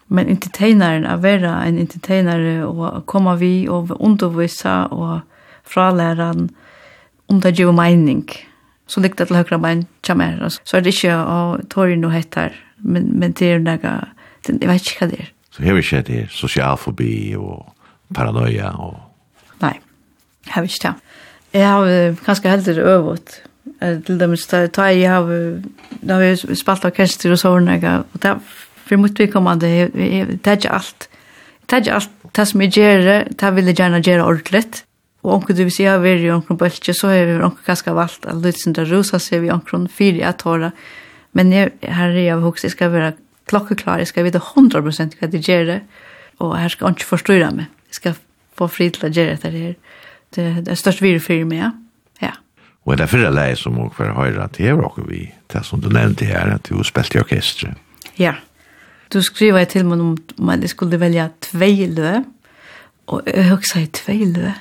[0.08, 5.20] Men entertaineren, å være en entertainer og komme vi og undervise og
[5.68, 6.48] fralæren
[7.28, 8.24] om det gjør mening.
[8.88, 10.40] Så likt til høyre bein kommer.
[10.64, 11.40] Så er det ikke å
[11.72, 13.96] tåre noe heter, men, men det er noe,
[14.48, 15.34] jeg vet ikke hva det er.
[15.52, 17.66] Så har vi ikke det sosialfobi og
[18.16, 18.96] paranoia og...
[19.60, 19.74] Nei,
[20.54, 21.07] har vi ikke det.
[21.54, 23.42] Jeg har kanskje heldig øvet.
[24.06, 24.34] Til dem
[24.76, 25.28] da jeg har
[26.02, 28.40] da vi spalt orkester og sånne, og det er
[28.88, 31.08] for mye vedkommende, det er ikke alt.
[31.68, 33.08] Det er ikke alt det som jeg gjør,
[33.40, 34.84] det vil jeg gjerne gjøre ordentligt.
[35.24, 37.96] Og om du vil si vi har i omkring bølge, så har vi omkring kanskje
[37.96, 40.72] valgt at litt sin der rosa ser vi omkring fire jeg tårer.
[41.34, 43.14] Men jeg, her er jeg hos, jeg skal være
[43.48, 45.82] klokkeklar, jeg skal vite 100% hva jeg gjør det,
[46.40, 47.68] og her skal jeg ikke forstå meg.
[47.90, 48.16] Jeg skal
[48.58, 49.76] få fri til å gjøre det her
[50.36, 51.74] det, det er størst virre for meg, ja.
[52.88, 55.64] Og det er fyrir leie som må for høyre at det er og vi, det
[55.68, 57.76] som du nevnte her, at du har spilt i orkestret.
[58.18, 58.38] Ja,
[59.12, 62.22] du skriver til meg om at jeg skulle velja tvei lø,
[63.12, 64.54] og jeg hugsa i tvei lø.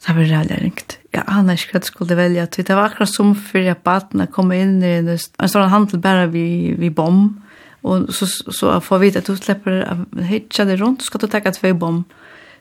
[0.00, 0.98] Det var reallig ringt.
[1.12, 2.46] Jeg aner ikke hva jeg skulle velja.
[2.52, 6.28] Det var akkurat som før jeg batene kom inn i en en sånn handel bare
[6.32, 7.40] vi, vi bom,
[7.82, 11.24] og så, så får vi vite at du slipper å hitja det rundt, så skal
[11.24, 12.02] du takke tvei bom.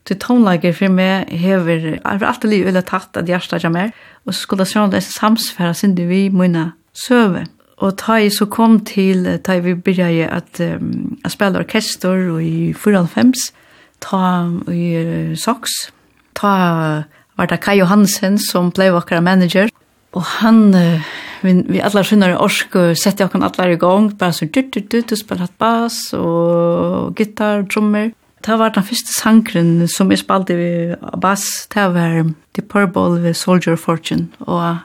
[0.07, 3.93] Du tonelager for meg hever, jeg har alltid livet veldig tatt at hjertet ikke mer,
[4.25, 6.47] og så skulle jeg sjøen det samsfære sin du vi må
[6.93, 7.45] søve.
[7.79, 12.43] Og da jeg så kom til, da vi begynte at um, jeg spiller orkester og
[12.43, 13.53] i 94,
[14.03, 14.23] ta
[14.67, 15.91] i uh, Sox,
[16.35, 17.03] ta
[17.39, 19.69] var det Kai Johansen som ble vakkere manager,
[20.17, 20.73] Og han,
[21.43, 24.89] vi, vi alle skjønner orsk, og setter jeg alle i gang, bare så dyrt, dyrt,
[24.91, 28.09] dyrt, og spiller hatt bass, og gitar, trommer.
[28.49, 31.67] Det var den første sangren som jeg spalte i bass.
[31.69, 34.25] Det var The Purple with Soldier Fortune.
[34.39, 34.79] Og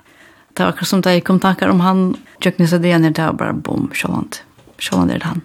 [0.52, 2.02] det var akkurat som da jeg kom tankar om han.
[2.44, 4.42] Tjøknis og det det var bare bom, sjålant,
[4.76, 5.40] sjålant er det han.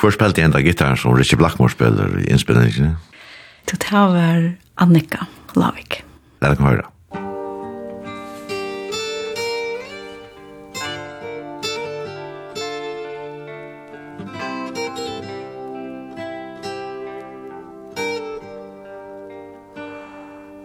[0.00, 2.96] Hvor spilte en av gitarren som Richie Blackmore spiller i innspillingen?
[3.70, 6.02] Det var Annika Lavik.
[6.40, 6.88] Det er det kan høre.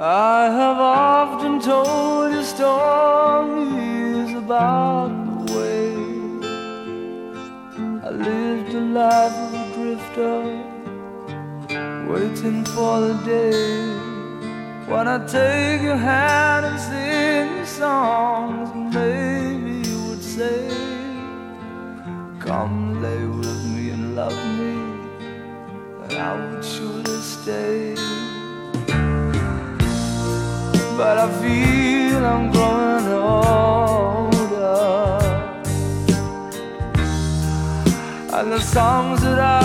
[0.08, 5.96] I have often told you stories about the way
[8.06, 10.62] I lived a life of a drifter
[12.08, 13.90] Waiting for the day
[14.86, 20.70] When I take your hand and sing you songs Maybe you would say
[22.40, 24.76] Come lay with me and love me
[26.04, 27.95] And I would surely stay.
[30.98, 34.32] But I feel I'm growing older.
[38.32, 39.65] And the songs that I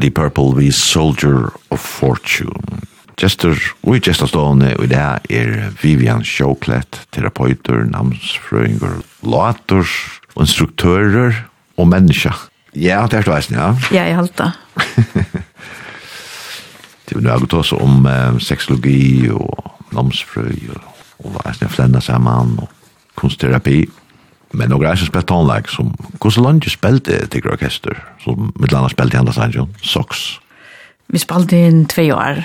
[0.00, 2.80] Deep Purple vi Soldier of Fortune.
[3.20, 5.50] Jester, vi Jester stående, og det er
[5.82, 9.84] Vivian Sjåklett, terapeuter, namnsfrøyngur, later,
[10.40, 11.42] instruktører
[11.76, 12.46] og mennesker.
[12.72, 13.74] Ja, det er det veisen, ja?
[13.92, 14.52] Ja, jeg halte det.
[17.10, 20.84] er vil også om um, seksologi og namnsfrøy og,
[21.26, 22.70] og eisen flenna sammen og
[23.18, 23.82] kunstterapi.
[24.52, 28.88] Men några som spilt tonlag som hvordan så långt spelade det orkester som med landa
[28.88, 30.40] spelade i andra sannsjon, Sox.
[31.06, 32.42] Vi spelade inn tve år.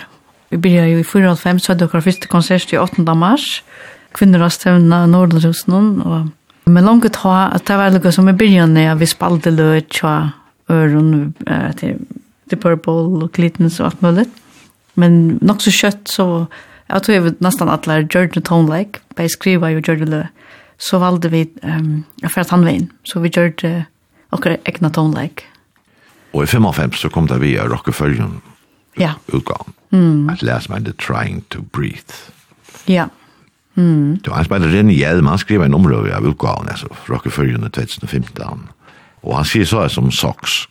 [0.50, 3.64] Vi började jo i 45 så hade vår första konsert i 8 mars.
[4.12, 6.28] Kvinner har stävna Nordlösen och
[6.66, 10.30] Men långt ta att det var noe som i början när vi spelade löt och
[10.68, 11.34] öron
[11.78, 11.98] till
[12.50, 14.26] The Purple og Glittens og alt mulig.
[14.94, 16.48] Men nok så kött så
[16.88, 20.28] jag tror jag nästan alla Georgia Tone like, bare skriva ju Georgia Löt
[20.78, 22.90] så valde vi um, for at han var inn.
[23.08, 23.92] Så vi gjør det uh,
[24.36, 25.46] okre egna tonleik.
[26.36, 28.28] Og i 55 så kom det via Rockefeller
[29.00, 29.16] ja.
[29.32, 29.74] utgang.
[29.92, 30.30] Mm.
[30.30, 32.32] At last man the trying to breathe.
[32.88, 33.08] Ja.
[33.76, 34.20] Mm.
[34.24, 38.70] Det var hans bare René Hjelm, han skriver en område av utgaven, altså Rockefeller 2015.
[39.24, 40.66] Og han sier så som Sox.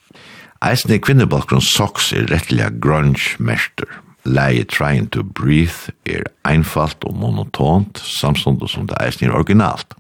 [0.65, 3.89] Eisen i kvinnebalkgrunn Sox er rettelig grunge-mester.
[4.25, 9.97] Leie Trying to Breathe er einfalt og monotont, samståndet som det eisen er originalt.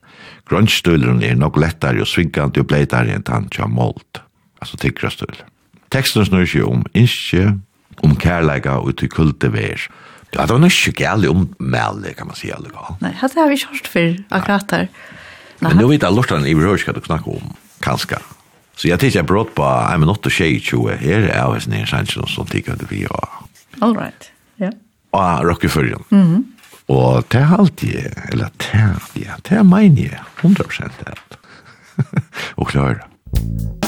[0.49, 4.22] Grønnstøyleren er nok lettare og svingande og bleitare enn han tja målt,
[4.61, 5.45] altså tikkra tigrastøyl.
[5.93, 7.53] Teksten snur seg om innskje,
[8.05, 9.87] om kærleika og ut i kulte vær.
[10.35, 12.97] Det var nok ikke gærlig om mæle, kan man si allega.
[13.05, 14.89] Nei, det har vi ikke hørt før, akkurat her.
[15.62, 17.55] Men nu vet jeg lortan i røy skal du snakke om,
[17.85, 18.18] kanska.
[18.75, 21.68] Så jeg tykker jeg brått på 1 minutt og 22 her, er jeg av hans
[21.70, 23.45] nere sannsyn som tikkja under vi har.
[23.85, 24.30] All right,
[24.62, 24.72] ja.
[25.12, 26.03] Og Rockefeller.
[26.11, 26.24] Mhm.
[26.24, 26.51] Mm
[26.89, 27.95] og det er alltid,
[28.32, 31.39] eller det er ja, det er mine, 100 prosent.
[32.61, 33.84] og klarer det.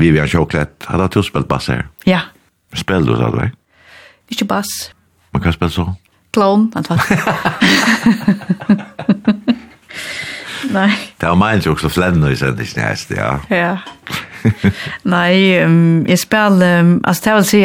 [0.00, 0.68] vi har.
[0.88, 1.86] Hadde du spilt bass her?
[2.06, 2.20] Ja.
[2.74, 3.56] Spel du, sa du, ikke?
[4.30, 4.92] Ikke bass.
[5.34, 5.86] Men hva spil så?
[6.34, 7.18] Clown, antakelig.
[10.70, 10.90] Nei.
[11.18, 13.32] Det var meg jo også flenne i sendt næst, ja.
[13.50, 13.72] Ja.
[15.10, 17.62] Nei, um, jeg spil, um, altså det vil si,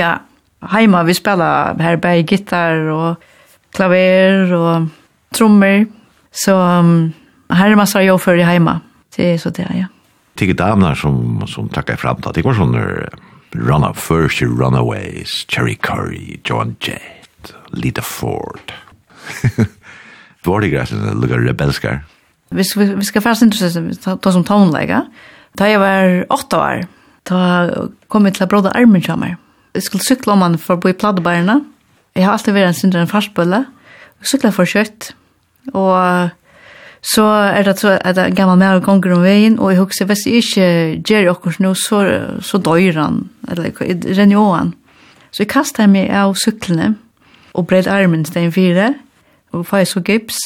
[0.71, 3.21] heima vi spiller her bare gitar og
[3.75, 4.87] klaver og
[5.35, 5.85] trommer,
[6.33, 7.13] så um,
[7.53, 8.79] her er masse jobb for i heima.
[9.15, 9.91] Det er så det, ja
[10.35, 12.33] tigge damer som som tackar fram til.
[12.33, 12.83] Det var sånne
[13.55, 18.73] run up first runaways, Cherry Curry, John Jett, Lita Ford.
[20.45, 22.03] Var det greit, det lukar rebelskar.
[22.49, 25.05] Vi vi ska fast interessere, ta som tonlägga.
[25.57, 26.85] da jag var 8 år.
[27.23, 27.69] da
[28.07, 29.35] kom till broda armen til meg.
[29.73, 31.61] Jeg skulle cykla om man förbi pladdbärna.
[32.13, 33.63] Jag har alltid varit en syndare en fastbulle.
[34.21, 35.15] Cykla för kött.
[35.73, 36.29] Och
[37.05, 40.07] Så er det så at en gammel med og gonger om veien, og jeg husker,
[40.09, 40.69] hvis jeg ikke
[41.05, 42.01] gjør okkurs nå, så,
[42.41, 44.73] så døyr han, eller jeg renner jo han.
[45.29, 46.95] Så jeg kastet meg av syklene,
[47.53, 48.93] og bredd armen til en fire,
[49.53, 50.39] og får jeg så gips.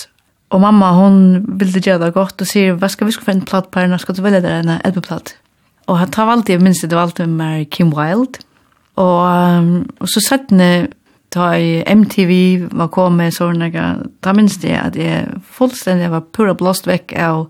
[0.49, 3.47] Og mamma, hun ville gjøre det godt, og sier, hva skal vi skal få en
[3.47, 5.37] platt på henne, skal du velge deg en elbeplatt?
[5.89, 8.43] Og jeg tar alltid, jeg minns det var alltid med Kim Wilde,
[8.99, 10.89] og, og så satt henne,
[11.33, 11.51] da
[11.85, 13.69] MTV var kommet sånne,
[14.23, 17.47] da minns det at jeg fullstendig var pura blåst vekk av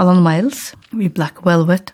[0.00, 1.92] Alan Miles i Black Velvet.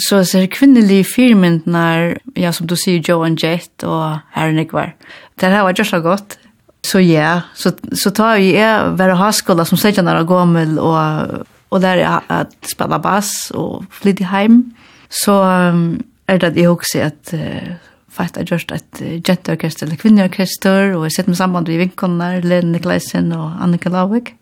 [0.00, 4.94] Så jeg ser kvinnelige firmyndene, ja, som du sier, Joe and Jett og Herren Ekvar.
[5.40, 6.38] Det her var just så godt.
[6.82, 10.78] Så ja, så, så tar vi jeg være haskola som sier når jeg går med,
[10.82, 14.64] og, og der jeg at spiller bass og flytte hjem.
[15.12, 20.00] Så um, er det at jeg også at uh, fast jeg gjørst et jenteorkester eller
[20.00, 24.34] kvinneorkester, og jeg sitter med samband med vinkonene, Lene Nikleisen og Annika Lavik.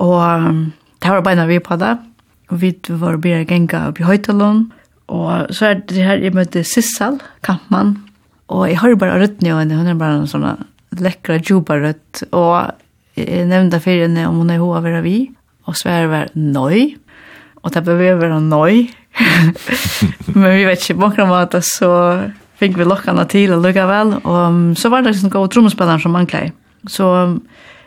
[0.00, 0.60] Og um,
[1.02, 1.96] det var beina vi på det.
[2.50, 4.64] Og vi var bare genga opp i Høytalon.
[5.10, 7.96] Og så er det her jeg møtte Sissal, kampmann.
[8.50, 10.46] Og jeg har bare rødt nye henne, hun er bare en sånn
[10.98, 12.24] lekkra juba rødt.
[12.34, 12.72] Og
[13.18, 15.30] jeg nevnte for henne om hun er hva vera vi.
[15.68, 16.96] Og det var nøy.
[17.60, 18.88] Og det behøver være nøy.
[20.38, 21.90] Men vi vet ikke, på noen måte så
[22.60, 24.14] fikk vi lockarna till och lugga väl.
[24.14, 26.52] Och så var det en god trommespelare som manglet.
[26.86, 27.38] Så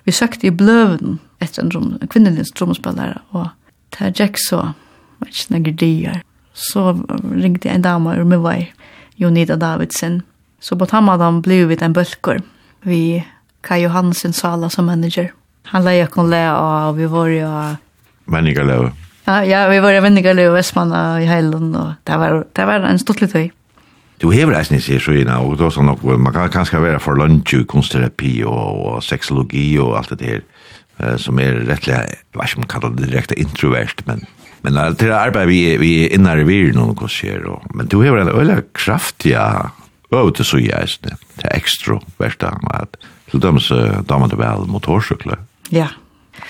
[0.03, 3.21] vi sökte i bløven etter en, trum, en kvinnelig trommespelare.
[3.29, 3.47] Och
[3.97, 4.73] det gick så,
[5.19, 6.21] vet ikke noen dyr.
[6.53, 6.93] Så
[7.33, 8.73] ringte jag en dama ur Mivai,
[9.15, 10.21] Jonida Davidsen.
[10.59, 12.41] Så på Tamadan blev vi en bölkor.
[12.81, 13.23] Vi
[13.61, 15.31] Kai Johansen Sala som manager.
[15.63, 17.75] Han lejer kon le och vi var ju...
[18.25, 18.91] Vänniga
[19.25, 21.75] Ja, ja, vi var vänniga löv i Vestmanna i Heiland.
[21.75, 23.51] Och det var, det var en stort litt høy.
[24.21, 27.19] Du hever eisen i seg sjøyna, og då sånn nok, man kan kanskje være for
[27.19, 30.45] lunch, kunstterapi og, og sexologi og alt det her,
[31.01, 34.25] uh, som er rettelig, jeg vet ikke om man kallar det direkte introvert, men
[34.63, 37.89] men uh, til arbeid vi, vi er innar i viren og hva skjer, og, men
[37.91, 39.73] du hever en øyla kraftiga
[40.13, 42.95] øyla til suja eisen, til ekstra versta, at
[43.31, 45.41] til dømes uh, damer til vel motorsykler.
[45.73, 45.89] Ja.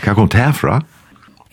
[0.04, 0.82] Hva kom det herfra?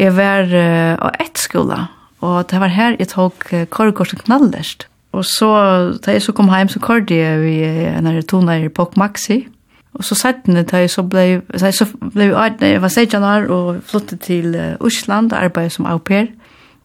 [0.00, 1.86] Jeg var uh, av ett skola,
[2.20, 4.89] og det var her jeg tok uh, korrekorsen knallest.
[5.12, 5.48] Og så,
[6.06, 7.54] da jeg så kom hjem, så kordi jeg vi
[7.90, 9.42] en av toner i Pok Maxi.
[9.98, 13.26] Og så satt den da jeg så ble, så jeg så ble jeg var 16
[13.26, 16.30] år og flyttet til Osland og arbeidet som au pair.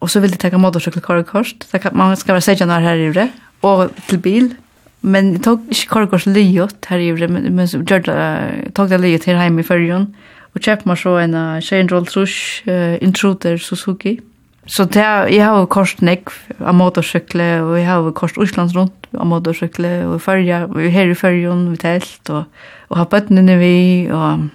[0.02, 1.68] Og så ville jeg ta motorsykkelkorekort.
[1.94, 3.30] Man skal være 16 år her i det,
[3.62, 4.54] og til bil.
[5.02, 8.90] Men jeg tok ikke korekort lyot her i det, men, men så gjør det, tok
[8.90, 10.08] det lyot her hjemme i førjen.
[10.56, 14.18] Og kjøpte meg så en av Shane Roll Trush, uh, Intruder Suzuki.
[14.18, 14.35] Mm
[14.66, 19.28] Så det, jeg har kost nekv av motorsykle, og jeg har kost Oslands rundt av
[19.30, 22.48] motorsykle, og fyrja, og her i fyrjon, vi telt, og,
[22.90, 23.76] og har bøttene vi,
[24.10, 24.48] og...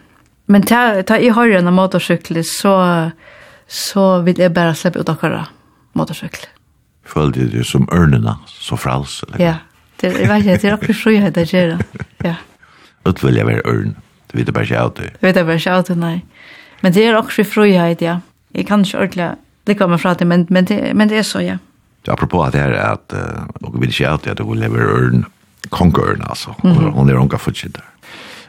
[0.51, 2.75] Men ta, ta i en av motorsykle, så,
[3.71, 5.53] så vil jeg bare slippe ut akkurat
[5.95, 6.49] motorsykle.
[7.07, 9.23] Følte du som ørnene, så frals?
[9.29, 9.39] Eller?
[9.39, 9.55] Ja,
[10.03, 11.79] det, jeg vet ikke, det er akkurat så jeg heter
[12.25, 12.35] Ja.
[13.07, 13.95] Ut vil jeg være ørn,
[14.33, 15.13] du vet det bare ikke av det.
[15.21, 16.17] Du vet bare ikke av det, nei.
[16.83, 18.19] Men det er akkurat frihet, ja.
[18.55, 19.31] Jeg kan ikke ordentlig
[19.67, 21.59] det kommer fra det, men, men, det, men det er så, ja.
[22.05, 23.13] Så apropos at det her er at,
[23.61, 25.25] og vi vil ikke alltid at hun lever ørn,
[25.71, 26.55] kongeørn, altså.
[26.63, 26.91] Mm -hmm.
[26.91, 27.91] Hun er unga fortsatt der.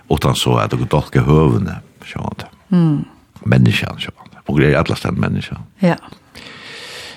[0.09, 2.47] Utan så at du dolke høvene, sånn det.
[2.69, 3.05] Mm.
[3.45, 4.13] Menneskene, sånn
[4.47, 4.73] Og det.
[4.73, 5.59] Er alle stedet menneskene.
[5.81, 5.95] Ja.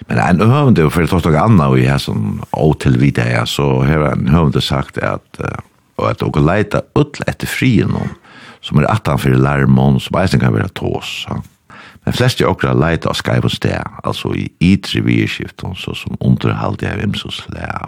[0.08, 3.82] Men en høvende, for det er noe annet, og jeg er sånn åtilvide her, så
[3.82, 5.40] har en høvende sagt at,
[5.96, 8.12] og at dere leiter ut etter frien, noen,
[8.60, 11.50] som er at han fyrir larmon, som eisen kan være tås, sant?
[12.04, 16.84] De fleste okra leita av Skype og sted, altså i ytre virkiften, så som underhalde
[16.84, 17.32] jeg hvem som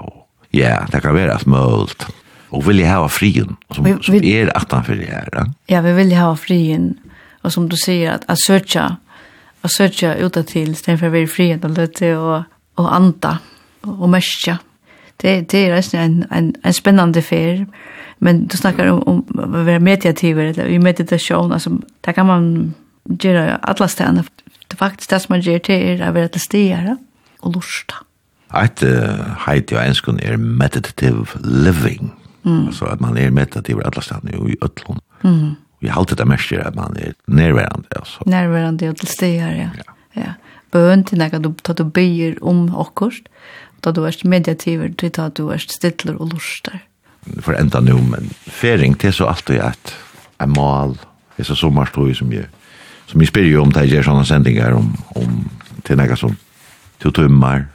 [0.01, 0.23] og
[0.57, 2.07] ja, det kan være alt mølt.
[2.55, 5.45] Og vil jeg hava frien, som, vi, som er atan for det her, Ja?
[5.69, 6.95] Ja, vi vil hava frien,
[7.43, 8.87] og som du sier, at, at søtja,
[9.62, 12.47] at søtja uta til, stedet for å være frien, og løte og,
[12.79, 13.37] og anda,
[13.83, 14.57] og, og mørkja.
[15.23, 17.64] Det, det er en, en, en spennende fer,
[18.21, 21.75] men du snakkar om, om å være mediativer, eller i meditasjon, altså,
[22.07, 22.51] der kan man
[23.09, 24.25] gjøre alle stedene.
[24.67, 26.97] Det er faktisk det som man gjør til er å være til stedere
[27.43, 28.03] og lorsta.
[28.57, 32.13] Et uh, heit jo enskund er meditative living.
[32.47, 32.69] Mm.
[32.71, 35.01] Altså at man er meditativ alle stedene og i øtlån.
[35.23, 35.55] Mm.
[35.83, 37.89] Vi har alltid det mest at man er nærværende.
[37.97, 38.23] Altså.
[38.27, 39.71] Nærværende og til stedere, ja.
[39.77, 40.21] ja.
[40.21, 40.33] ja.
[40.73, 43.29] Bøn til nega du, ta du byr om okkurst,
[43.85, 46.81] da du er mediativer, da du er stidler og lorster.
[47.41, 49.95] For enda nu, men fering det er så alltid et,
[50.43, 50.97] et mål,
[51.37, 52.47] det er så sommerstøy som jeg
[53.07, 55.39] som vi spyr jo om det gjør sånne sendinger om, om
[55.87, 56.35] til noe som
[57.03, 57.67] to tømmer.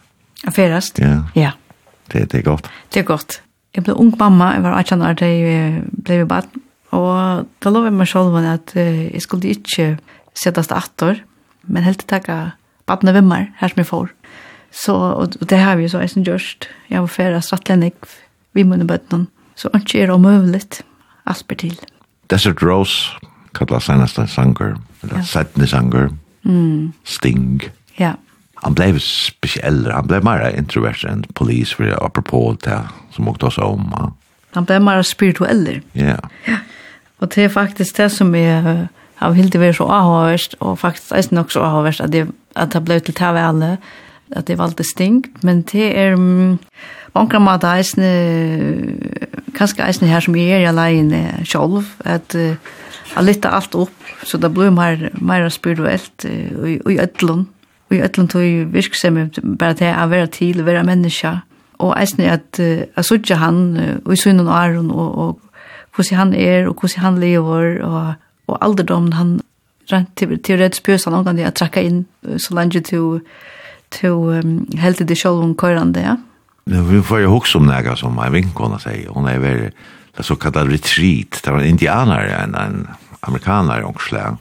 [0.52, 1.00] Ferast?
[1.00, 1.22] Ja.
[1.38, 1.52] ja.
[2.12, 2.70] Det, det er godt.
[2.92, 3.42] Det er godt.
[3.76, 6.50] Jeg ble ung mamma, jeg var 18 år da jeg ble i barn,
[6.92, 9.94] og da lov jeg meg selv at uh, jeg skulle ikke
[10.36, 11.22] settes til 8 år,
[11.72, 12.28] men helt til takk
[12.90, 14.12] barnet vimmer her som jeg får.
[14.72, 16.68] Så, og og det har vi jo så jeg som gjørst.
[16.90, 17.94] Jeg var ferast rettelig
[18.54, 19.28] vi munne bøttene.
[19.56, 20.84] Så ikke er det omøvelig.
[21.28, 21.80] Alt blir til.
[22.32, 23.20] Desert Rose,
[23.58, 25.24] kalla senaste sanger, eller ja.
[25.24, 26.10] settende sanger,
[26.44, 26.94] mm.
[27.04, 27.62] Sting.
[28.00, 28.14] Ja.
[28.64, 32.82] Han blev speciell, han blev mer introvert enn polis, for apropos det
[33.12, 33.94] som åkte oss om.
[33.98, 34.10] Ja.
[34.56, 35.82] Han blev mer spirituell.
[35.96, 36.18] Ja.
[36.48, 36.58] ja.
[37.20, 38.88] Og det er faktisk det som er
[39.22, 42.74] har hilde vi så avhåverst, og faktisk er det nok så avhåverst at det, at
[42.74, 43.78] det ble til til alle,
[44.32, 46.60] at det valgte Sting, men det er Um,
[47.16, 48.10] en grunn eisne,
[49.56, 52.56] kanskje eisne her som jeg er i alene sjolv, at uh,
[53.12, 57.46] Jeg lytta alt opp, så det blir mer, mer spirituelt i, i ødlån.
[57.90, 59.28] Og i ødlån tog jeg virksomme
[59.60, 61.34] bare til å være til, å være menneske.
[61.82, 63.62] Og jeg synes at jeg sørger han,
[64.06, 68.14] og jeg synes æren, og, og hvordan han er, og hvordan han lever, og,
[68.48, 69.40] og alderdommen han
[69.92, 72.04] rent til, til redd bjøs han omgang til å trekke inn
[72.40, 73.20] så lenge til,
[73.92, 76.16] til um, helt til det selv om køyrende, ja.
[76.16, 76.31] Mm
[76.64, 79.10] Nu vi får ju också om några som en vinkona säger.
[79.10, 79.72] Hon är väl
[80.18, 81.42] det så kallad retreat.
[81.44, 82.88] Det var en indianare, en, en
[83.20, 84.38] amerikanare också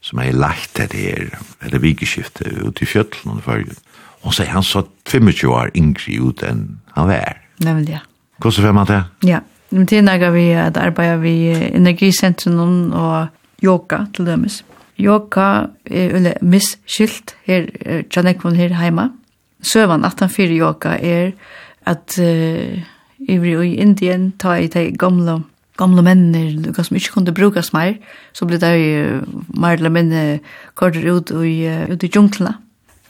[0.00, 3.72] som är lagt det här, eller vikeskifte ut i fjötlen under förrige.
[4.20, 7.42] Hon säger han så 25 år yngre ut än han var.
[7.56, 7.98] Nej, väl ja.
[8.38, 9.04] Kostar fem man det?
[9.20, 9.40] Ja.
[9.68, 13.26] Men det är vi att vi vid energicentrum och
[13.60, 14.64] yoga till dømes.
[14.96, 17.70] Yoga är eller misskilt här,
[18.10, 19.10] Janekvon här hemma
[19.66, 21.32] søvan at han fyrir yoga er
[21.86, 22.78] at uh,
[23.26, 25.40] i Indien ta i de gamla
[25.76, 27.98] gamla mennir, hva som ikke kunne brukas meir,
[28.36, 30.24] så blir det jo meir eller minne
[30.78, 32.54] korter ut, i, ut i djunglene,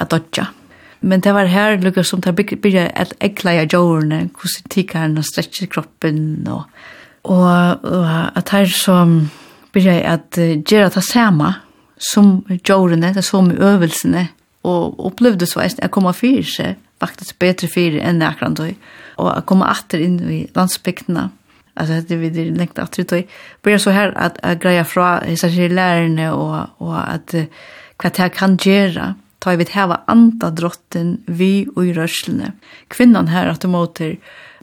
[0.03, 0.49] at dodja.
[1.07, 5.71] Men det var her lukka som det byrja at ekleia jorden, hvordan tikkaren og stretcher
[5.71, 6.65] kroppen, og,
[7.25, 9.19] og, og at her som
[9.77, 11.53] byrja at uh, gjerra ta sama
[11.97, 14.27] som jorden, det som i øvelsene,
[14.67, 18.87] og opplevde så at jeg kom av fyrir seg, faktisk bedre fyrir enn akkurat tog,
[19.21, 21.29] og jeg kom atter inn i landsbygdene,
[21.77, 23.23] altså det vi det lengt atter tøy,
[23.65, 28.33] bare så her at jeg greia fra hessar sier lærerne og, og at hva det
[28.37, 32.55] kan gjøre, ta i vidt heva anda drotten vi og i rørslene.
[32.91, 34.17] Kvinnan her at du måter,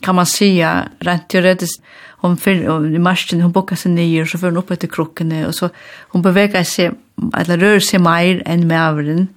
[0.04, 1.80] kan man sia, rent teoretisk,
[2.24, 2.52] hon för
[2.96, 5.70] i marschen hon bockar sig ner så för hon upp efter krocken och så
[6.08, 6.92] hon bevegar sig
[7.38, 9.28] eller rör sig mer än med avren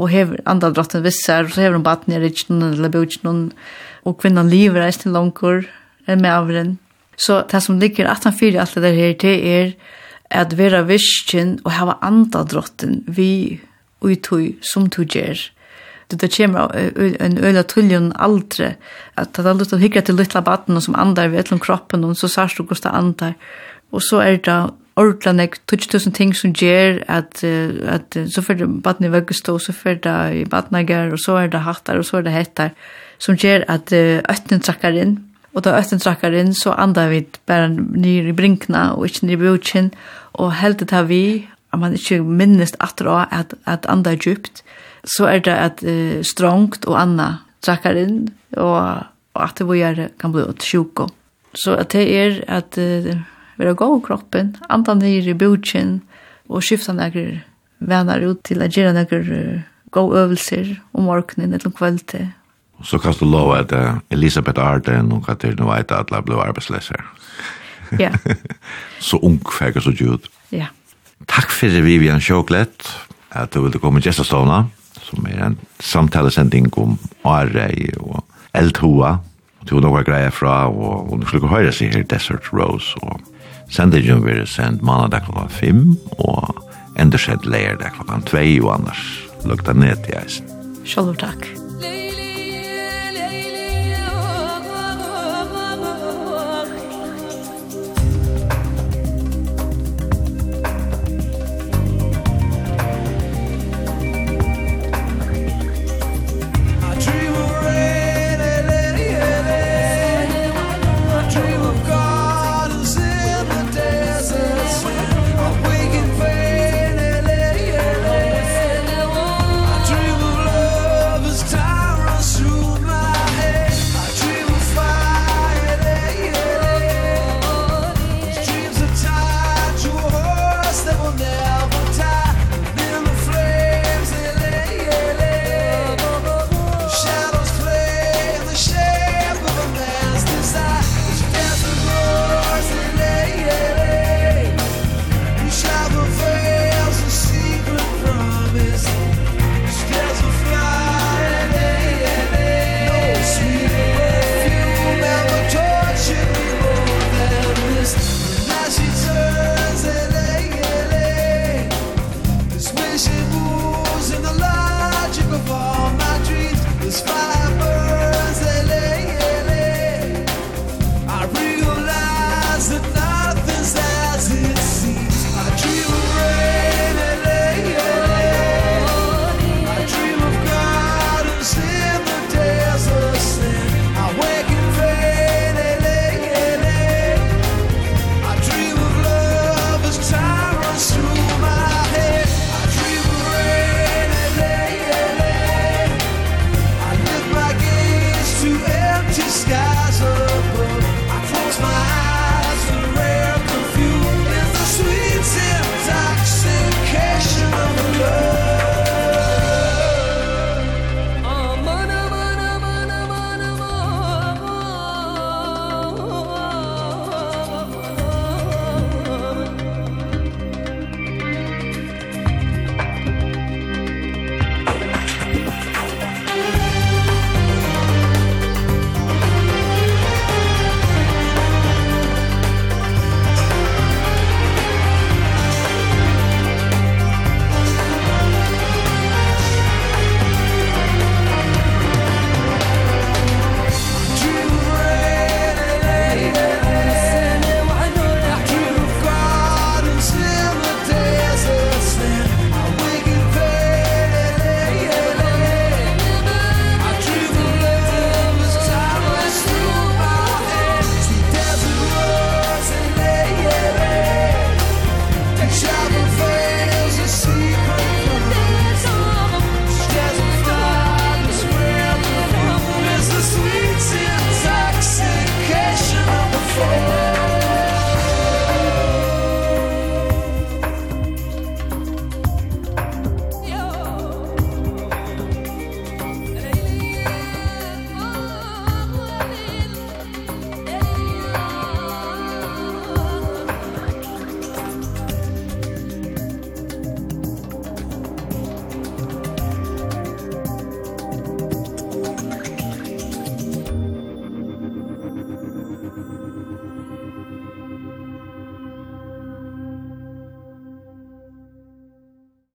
[0.00, 3.50] og hever andra drotten vissar, og så hever hun baten i rikten eller bøtjen,
[4.08, 5.66] og kvinnan lever eist til langkor,
[6.08, 6.76] enn med avren.
[7.20, 9.72] Så det som ligger 18-4 alt det der her til er
[10.30, 13.60] at vera visken og hava andra drotten vi
[14.00, 15.36] ui tui som tu gjer.
[16.10, 16.72] Det det kommer
[17.20, 18.74] en øyla tullion aldre,
[19.16, 22.16] at det er litt å hygge til lytla baden som andar ved etlom kroppen, og
[22.16, 23.36] så sars du gos det andar.
[23.92, 24.58] Og så er det
[25.00, 29.94] ordentlig nek 2000 ting som ger at at så för barnet i veckan så för
[29.94, 32.70] det i barnagar og så är det hattar och så är det hettar
[33.18, 35.18] som ger att øtten trakkar inn.
[35.52, 39.32] Och da øtten trakkar inn så andar vi bare nyr i brinkna och inte nyr
[39.32, 39.90] i bjutchen
[40.32, 44.62] och helt har vi att man inte minst att at, att att andar djupt
[45.04, 48.96] så är det att uh, strongt och anna trakkar inn och,
[49.32, 51.08] og att det vad kan bli åt sjuko
[51.54, 53.16] så att det är att uh,
[53.60, 56.00] være god kroppen, anda ned i bukjen,
[56.50, 57.38] og skifta nekker
[57.80, 59.30] venner ut til å gjøre nekker
[59.94, 62.30] god øvelser om morgenen eller kveldet.
[62.80, 63.74] Og så kan du lova at
[64.10, 67.04] Elisabeth Arden og Katirne vet at alle ble arbeidsløser.
[68.00, 68.14] Ja.
[69.06, 70.30] så ung fikk så gjort.
[70.54, 70.70] Ja.
[71.28, 72.86] Takk for Vivian Sjåklett,
[73.36, 74.62] at du ville komme i Gjestastånda,
[75.04, 76.96] som er en samtalesending om
[77.28, 78.22] Arei og
[78.56, 79.18] Eldhoa,
[79.60, 83.20] og har noen greier fra, og hun skulle høre seg her Desert Rose, og
[83.70, 86.64] Sendingen vil sendt mandag klokka 5 og
[86.98, 89.04] endursett leir klokka 2 og annars
[89.46, 90.50] lukta ned til eisen.
[90.84, 91.59] Sjálfur takk.